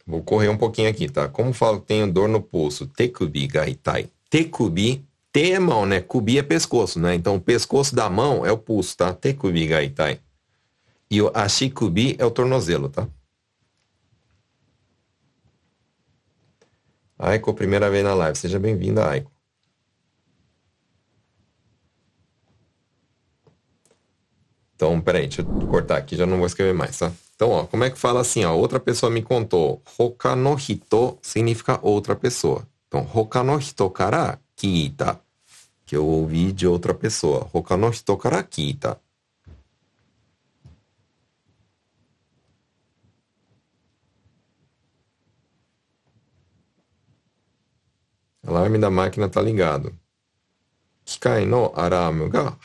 [0.07, 1.29] Vou correr um pouquinho aqui, tá?
[1.29, 2.87] Como falo que tenho dor no pulso?
[2.87, 4.09] Tekubi gaitai.
[4.31, 6.01] Tekubi, te é mão, né?
[6.01, 7.15] Kubi é pescoço, né?
[7.15, 9.13] Então, o pescoço da mão é o pulso, tá?
[9.13, 10.19] Tekubi gaitai.
[11.13, 13.07] E o ashikubi é o tornozelo, tá?
[17.19, 18.39] Aiko, primeira vez na live.
[18.39, 19.31] Seja bem-vinda, Aiko.
[24.75, 27.13] Então, peraí, deixa eu cortar aqui, já não vou escrever mais, tá?
[27.35, 28.55] Então, ó, como é que fala assim, ó?
[28.55, 29.83] Outra pessoa me contou.
[29.99, 32.67] Hoka no hito significa outra pessoa.
[32.89, 35.21] Então, hoka no hito kara kita.
[35.85, 37.47] Que eu ouvi de outra pessoa.
[37.53, 38.99] Hoka no hito kara kita.
[48.53, 49.99] Alarme da máquina tá ligado.
[51.07, 52.59] Kikai no alarme ga.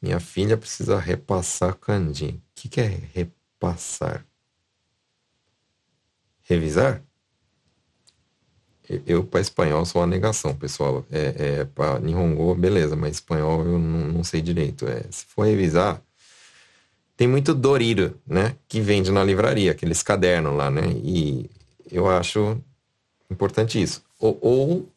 [0.00, 2.30] Minha filha precisa repassar kanji.
[2.30, 4.26] O que, que é repassar?
[6.40, 7.04] Revisar?
[9.06, 11.04] Eu, para espanhol, sou uma negação, pessoal.
[11.10, 14.88] É, é para Nihongo, beleza, mas espanhol eu não, não sei direito.
[14.88, 16.02] É, se for revisar,
[17.16, 18.56] tem muito Doriro, né?
[18.68, 20.88] Que vende na livraria, aqueles cadernos lá, né?
[21.04, 21.50] E
[21.90, 22.58] eu acho
[23.30, 24.02] importante isso.
[24.18, 24.88] Ou, ou,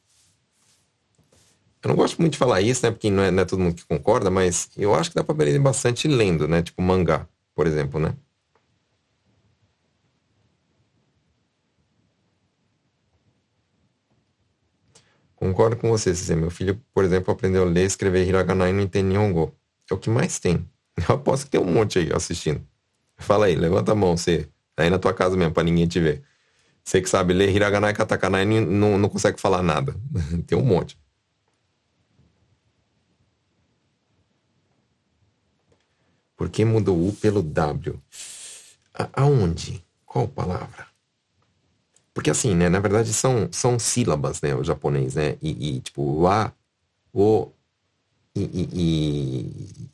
[1.84, 2.92] eu não gosto muito de falar isso, né?
[2.92, 5.34] Porque não é, não é todo mundo que concorda, mas eu acho que dá para
[5.36, 6.62] aprender bastante lendo, né?
[6.64, 8.16] Tipo mangá, por exemplo, né?
[15.36, 16.36] Concordo com você, Cizê.
[16.36, 19.54] Meu filho, por exemplo, aprendeu a ler escrever hiragana e não entende Nihongo.
[19.90, 20.68] É o que mais tem.
[21.10, 22.66] Eu aposto que tem um monte aí assistindo.
[23.18, 24.48] Fala aí, levanta a mão, você.
[24.78, 26.24] Aí na tua casa mesmo, pra ninguém te ver.
[26.84, 29.96] Você que sabe ler hiragana e katakana e não, não consegue falar nada.
[30.46, 30.98] tem um monte.
[36.38, 38.00] Por que mudou o U pelo W?
[38.94, 39.84] A aonde?
[40.06, 40.88] Qual palavra?
[42.14, 42.70] Porque assim, né?
[42.70, 44.54] Na verdade são, são sílabas, né?
[44.54, 45.38] O japonês, né?
[45.42, 46.54] E, e tipo, A,
[47.14, 47.52] o,
[48.36, 49.90] e, e, e,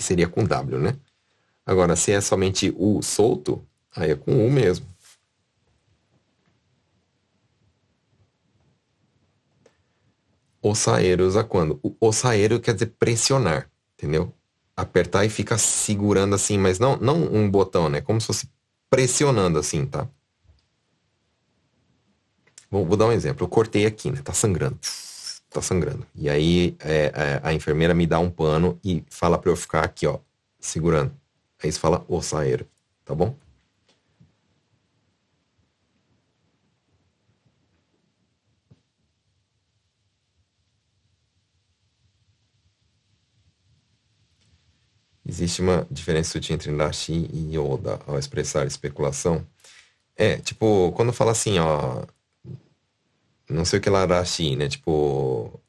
[0.00, 0.96] que seria com W, né?
[1.66, 3.62] Agora, se é somente U solto,
[3.94, 4.86] aí é com U mesmo.
[10.62, 11.78] Ossaeiro usa quando?
[11.82, 14.32] O ossaeiro quer dizer pressionar, entendeu?
[14.74, 18.00] Apertar e ficar segurando assim, mas não, não um botão, né?
[18.00, 18.48] Como se fosse
[18.88, 20.08] pressionando assim, tá?
[22.70, 23.44] Vou, vou dar um exemplo.
[23.44, 24.22] Eu cortei aqui, né?
[24.22, 24.78] Tá sangrando
[25.50, 26.06] tá sangrando.
[26.14, 29.84] E aí é, é, a enfermeira me dá um pano e fala para eu ficar
[29.84, 30.18] aqui, ó,
[30.58, 31.12] segurando.
[31.62, 32.66] Aí você fala ossaeiro,
[33.04, 33.36] tá bom?
[45.30, 49.46] Existe uma diferença sutil entre Rashi e Yoda ao expressar especulação.
[50.16, 52.04] É, tipo, quando fala assim, ó.
[53.50, 54.68] Não sei o que lá Rashi, né?
[54.68, 55.60] Tipo.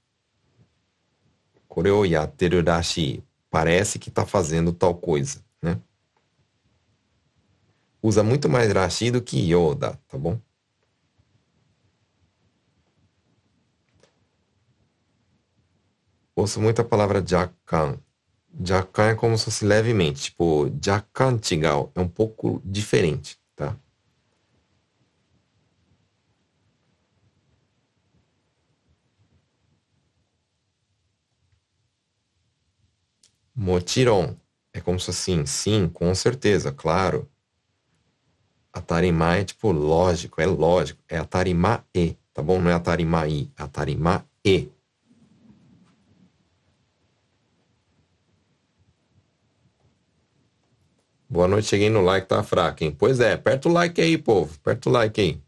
[1.67, 3.23] Koreo yateru Rashi.
[3.49, 5.79] Parece que tá fazendo tal coisa, né?
[8.01, 10.39] Usa muito mais Rashi do que Yoda, tá bom?
[16.35, 17.99] Ouço muito a palavra Jakan.
[18.63, 20.23] Jakan é como se fosse levemente.
[20.23, 23.75] Tipo, Jakan Chigal é um pouco diferente, tá?
[33.55, 34.35] Motiron
[34.73, 37.29] é como se assim, sim, com certeza, claro.
[38.71, 41.03] Atarimá é tipo lógico, é lógico.
[41.09, 42.61] É Atarimá e, tá bom?
[42.61, 44.69] Não é Atarimá i, é Atarimá e.
[51.29, 52.95] Boa noite, cheguei no like, tá fraco, hein?
[52.97, 54.53] Pois é, aperta o like aí, povo.
[54.61, 55.41] Aperta o like aí.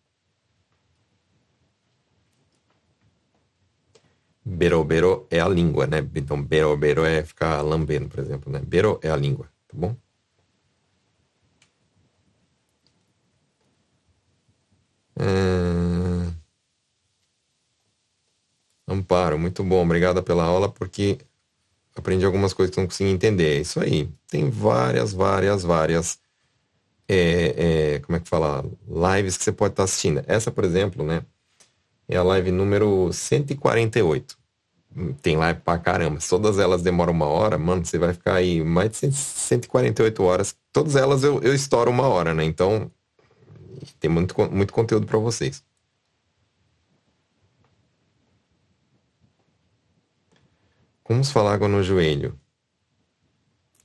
[4.45, 5.99] Berobero é a língua, né?
[6.15, 8.59] Então, berobero é ficar lambendo, por exemplo, né?
[8.59, 9.95] Bero é a língua, tá bom?
[15.19, 16.33] Hum...
[18.87, 19.83] Amparo, muito bom.
[19.83, 21.17] Obrigada pela aula, porque
[21.95, 23.57] aprendi algumas coisas que não consegui entender.
[23.57, 24.09] É isso aí.
[24.29, 26.19] Tem várias, várias, várias.
[27.07, 28.63] É, é, como é que fala?
[28.87, 30.23] Lives que você pode estar assistindo.
[30.27, 31.25] Essa, por exemplo, né?
[32.07, 34.37] É a live número 148.
[35.21, 36.19] Tem live pra caramba.
[36.29, 40.55] Todas elas demoram uma hora, mano, você vai ficar aí mais de 148 horas.
[40.71, 42.43] Todas elas eu, eu estouro uma hora, né?
[42.43, 42.91] Então,
[43.99, 45.63] tem muito, muito conteúdo para vocês.
[51.03, 52.39] Como se falar água no joelho?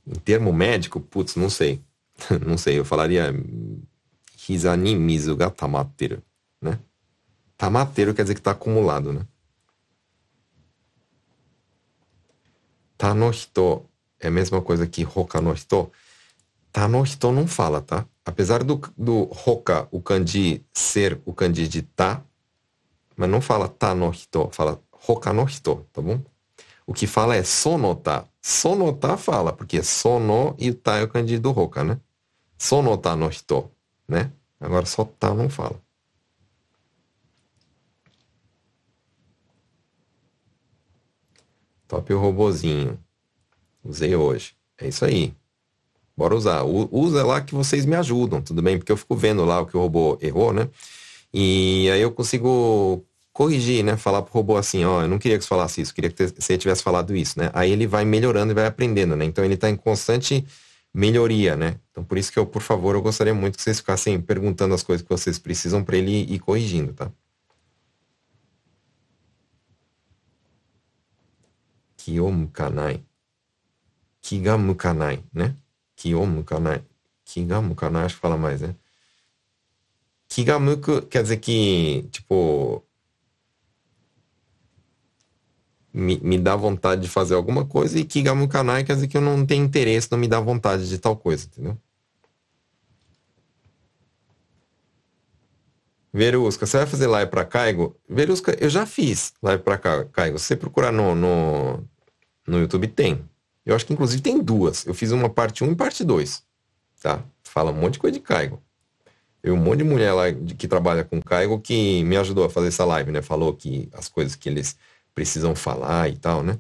[0.07, 1.83] Em termo médico, putz, não sei.
[2.47, 3.33] não sei, eu falaria
[4.49, 5.51] Hizani mizu ga
[7.59, 7.69] né?
[7.69, 9.27] Tamateru quer dizer que está acumulado, né?
[12.97, 13.85] Tá no hito
[14.21, 15.91] é a mesma coisa que hoka no hito.
[16.73, 18.07] Tá no hito não fala, tá?
[18.25, 22.23] Apesar do, do hoka, o kanji ser o kanji de tá,
[23.17, 26.21] mas não fala tá no hito, fala hoka no hito, tá bom?
[26.87, 28.27] O que fala é sonota.
[28.41, 32.01] Sonota fala, porque sono e o ta é o kanji do hoka, né?
[32.59, 33.71] Sonota no hito,
[34.09, 34.33] né?
[34.61, 35.81] Agora só tá não fala.
[41.89, 42.99] Top o robozinho.
[43.83, 44.53] Usei hoje.
[44.79, 45.33] É isso aí.
[46.17, 46.63] Bora usar.
[46.65, 48.77] usa lá que vocês me ajudam, tudo bem?
[48.77, 50.69] Porque eu fico vendo lá o que o robô errou, né?
[51.33, 53.97] E aí eu consigo corrigir, né?
[53.97, 56.59] Falar pro robô assim, ó, eu não queria que você falasse isso, queria que você
[56.59, 57.51] tivesse falado isso, né?
[57.55, 59.25] Aí ele vai melhorando e vai aprendendo, né?
[59.25, 60.45] Então ele está em constante
[60.93, 61.77] melhoria, né?
[61.91, 64.83] Então por isso que eu, por favor, eu gostaria muito que vocês ficassem perguntando as
[64.83, 67.13] coisas que vocês precisam para ele ir corrigindo, tá?
[72.09, 73.05] Kiyomukanai.
[74.23, 75.55] Kigamukanai, né?
[75.95, 76.83] Kiyomukanai.
[77.23, 78.75] Kigamukanai, acho que fala mais, né?
[80.27, 82.83] Kigamuku quer dizer que, tipo,
[85.93, 89.21] me, me dá vontade de fazer alguma coisa e Kigamu Kanai quer dizer que eu
[89.21, 91.79] não tenho interesse, não me dá vontade de tal coisa, entendeu?
[96.13, 97.97] Verusca, você vai fazer live para Caigo?
[98.09, 100.39] Verusca, eu já fiz live para Caigo.
[100.39, 101.89] Se você procurar no, no,
[102.49, 103.29] no YouTube, tem.
[103.65, 104.87] Eu acho que inclusive tem duas.
[104.87, 106.43] Eu fiz uma parte 1 e parte 2.
[107.03, 107.23] Tá?
[107.45, 108.63] Fala um monte de coisa de Caigo.
[109.43, 112.69] Eu um monte de mulher lá que trabalha com Caigo que me ajudou a fazer
[112.69, 113.23] essa live, né?
[113.23, 114.77] Falou que as coisas que eles
[115.15, 116.59] precisam falar e tal, né?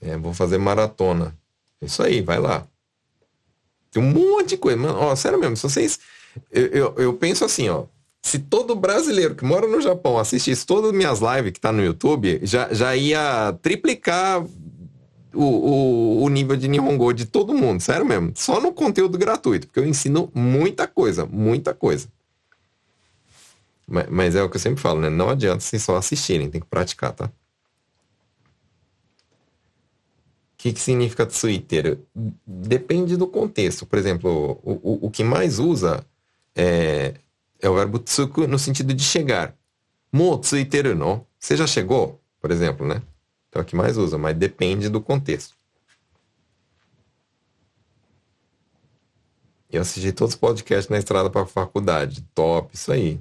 [0.00, 1.36] É, vou fazer maratona.
[1.80, 2.66] Isso aí, vai lá.
[3.90, 4.78] Tem um monte de coisa.
[4.78, 6.00] Mano, ó, sério mesmo, se vocês.
[6.50, 7.84] Eu, eu, eu, penso assim, ó.
[8.22, 11.82] Se todo brasileiro que mora no Japão assistisse todas as minhas lives que tá no
[11.82, 14.44] YouTube, já, já ia triplicar
[15.34, 18.32] o, o, o nível de Nihongo de todo mundo, sério mesmo.
[18.34, 22.08] Só no conteúdo gratuito, porque eu ensino muita coisa, muita coisa.
[23.86, 25.10] Mas, mas é o que eu sempre falo, né?
[25.10, 27.26] Não adianta vocês só assistirem, tem que praticar, tá?
[27.26, 27.30] O
[30.62, 31.98] que, que significa tsuiteru?
[32.46, 33.86] Depende do contexto.
[33.86, 36.04] Por exemplo, o, o, o que mais usa
[36.54, 37.14] é,
[37.60, 39.54] é o verbo tsuku no sentido de chegar.
[40.12, 41.26] Mo tsuiteru no?
[41.38, 42.20] Você já chegou?
[42.40, 43.02] Por exemplo, né?
[43.48, 45.54] Então é o que mais usa, mas depende do contexto.
[49.70, 52.22] Eu assisti todos os podcasts na estrada para a faculdade.
[52.34, 53.20] Top, isso aí.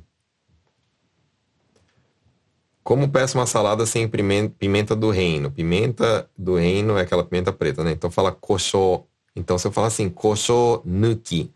[2.83, 5.51] Como peço uma salada sem pimenta, do reino?
[5.51, 7.91] Pimenta do reino é aquela pimenta preta, né?
[7.91, 9.03] Então fala kosho.
[9.35, 11.53] Então se eu falar assim, kosho nuki.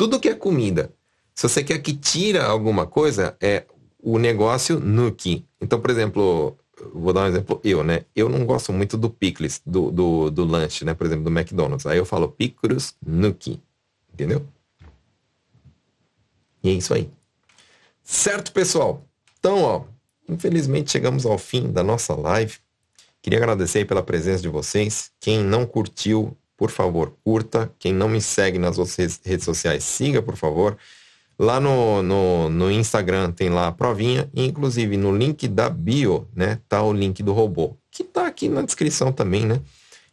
[0.00, 0.90] Tudo que é comida.
[1.34, 3.66] Se você quer que tira alguma coisa, é
[3.98, 5.44] o negócio nuki.
[5.60, 6.56] Então, por exemplo,
[6.94, 8.06] vou dar um exemplo, eu, né?
[8.16, 10.94] Eu não gosto muito do pickles, do, do, do lanche, né?
[10.94, 11.84] Por exemplo, do McDonald's.
[11.84, 13.60] Aí eu falo pickles nuki.
[14.10, 14.42] Entendeu?
[16.62, 17.10] E é isso aí.
[18.02, 19.04] Certo, pessoal?
[19.38, 19.84] Então, ó,
[20.26, 22.56] infelizmente chegamos ao fim da nossa live.
[23.20, 25.10] Queria agradecer pela presença de vocês.
[25.20, 27.72] Quem não curtiu, por favor, curta.
[27.78, 30.76] Quem não me segue nas outras redes sociais, siga, por favor.
[31.38, 36.28] Lá no, no, no, Instagram tem lá a provinha, e inclusive no link da bio,
[36.36, 39.58] né, tá o link do robô, que tá aqui na descrição também, né?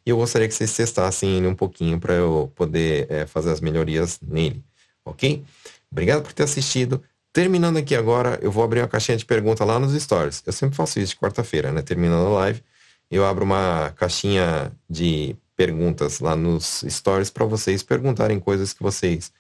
[0.06, 3.60] E eu gostaria que vocês testassem ele um pouquinho para eu poder é, fazer as
[3.60, 4.64] melhorias nele,
[5.04, 5.44] ok?
[5.92, 7.04] Obrigado por ter assistido.
[7.34, 10.42] Terminando aqui agora, eu vou abrir uma caixinha de pergunta lá nos stories.
[10.46, 11.82] Eu sempre faço isso de quarta-feira, né?
[11.82, 12.64] Terminando a live,
[13.12, 19.34] eu abro uma caixinha de perguntas lá nos stories para vocês perguntarem coisas que vocês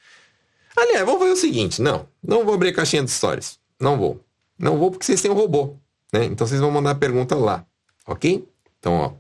[0.78, 3.60] Aliás, vamos fazer o seguinte, não, não vou abrir caixinha de stories.
[3.80, 4.24] Não vou.
[4.60, 5.76] Não vou porque vocês têm um robô,
[6.14, 6.26] né?
[6.26, 7.66] Então vocês vão mandar a pergunta lá,
[8.06, 8.48] ok?
[8.78, 9.14] Então, ó,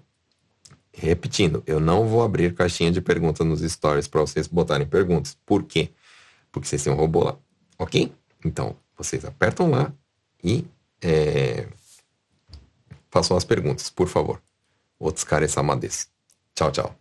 [0.93, 5.35] repetindo, eu não vou abrir caixinha de perguntas nos stories para vocês botarem perguntas.
[5.45, 5.89] Por quê?
[6.51, 7.35] Porque vocês têm um robô lá,
[7.79, 8.13] ok?
[8.45, 9.91] Então, vocês apertam lá
[10.43, 10.63] e
[11.01, 11.67] é,
[13.09, 14.39] façam as perguntas, por favor.
[14.99, 16.07] Outros caras amades.
[16.57, 16.97] Ciao, ciao.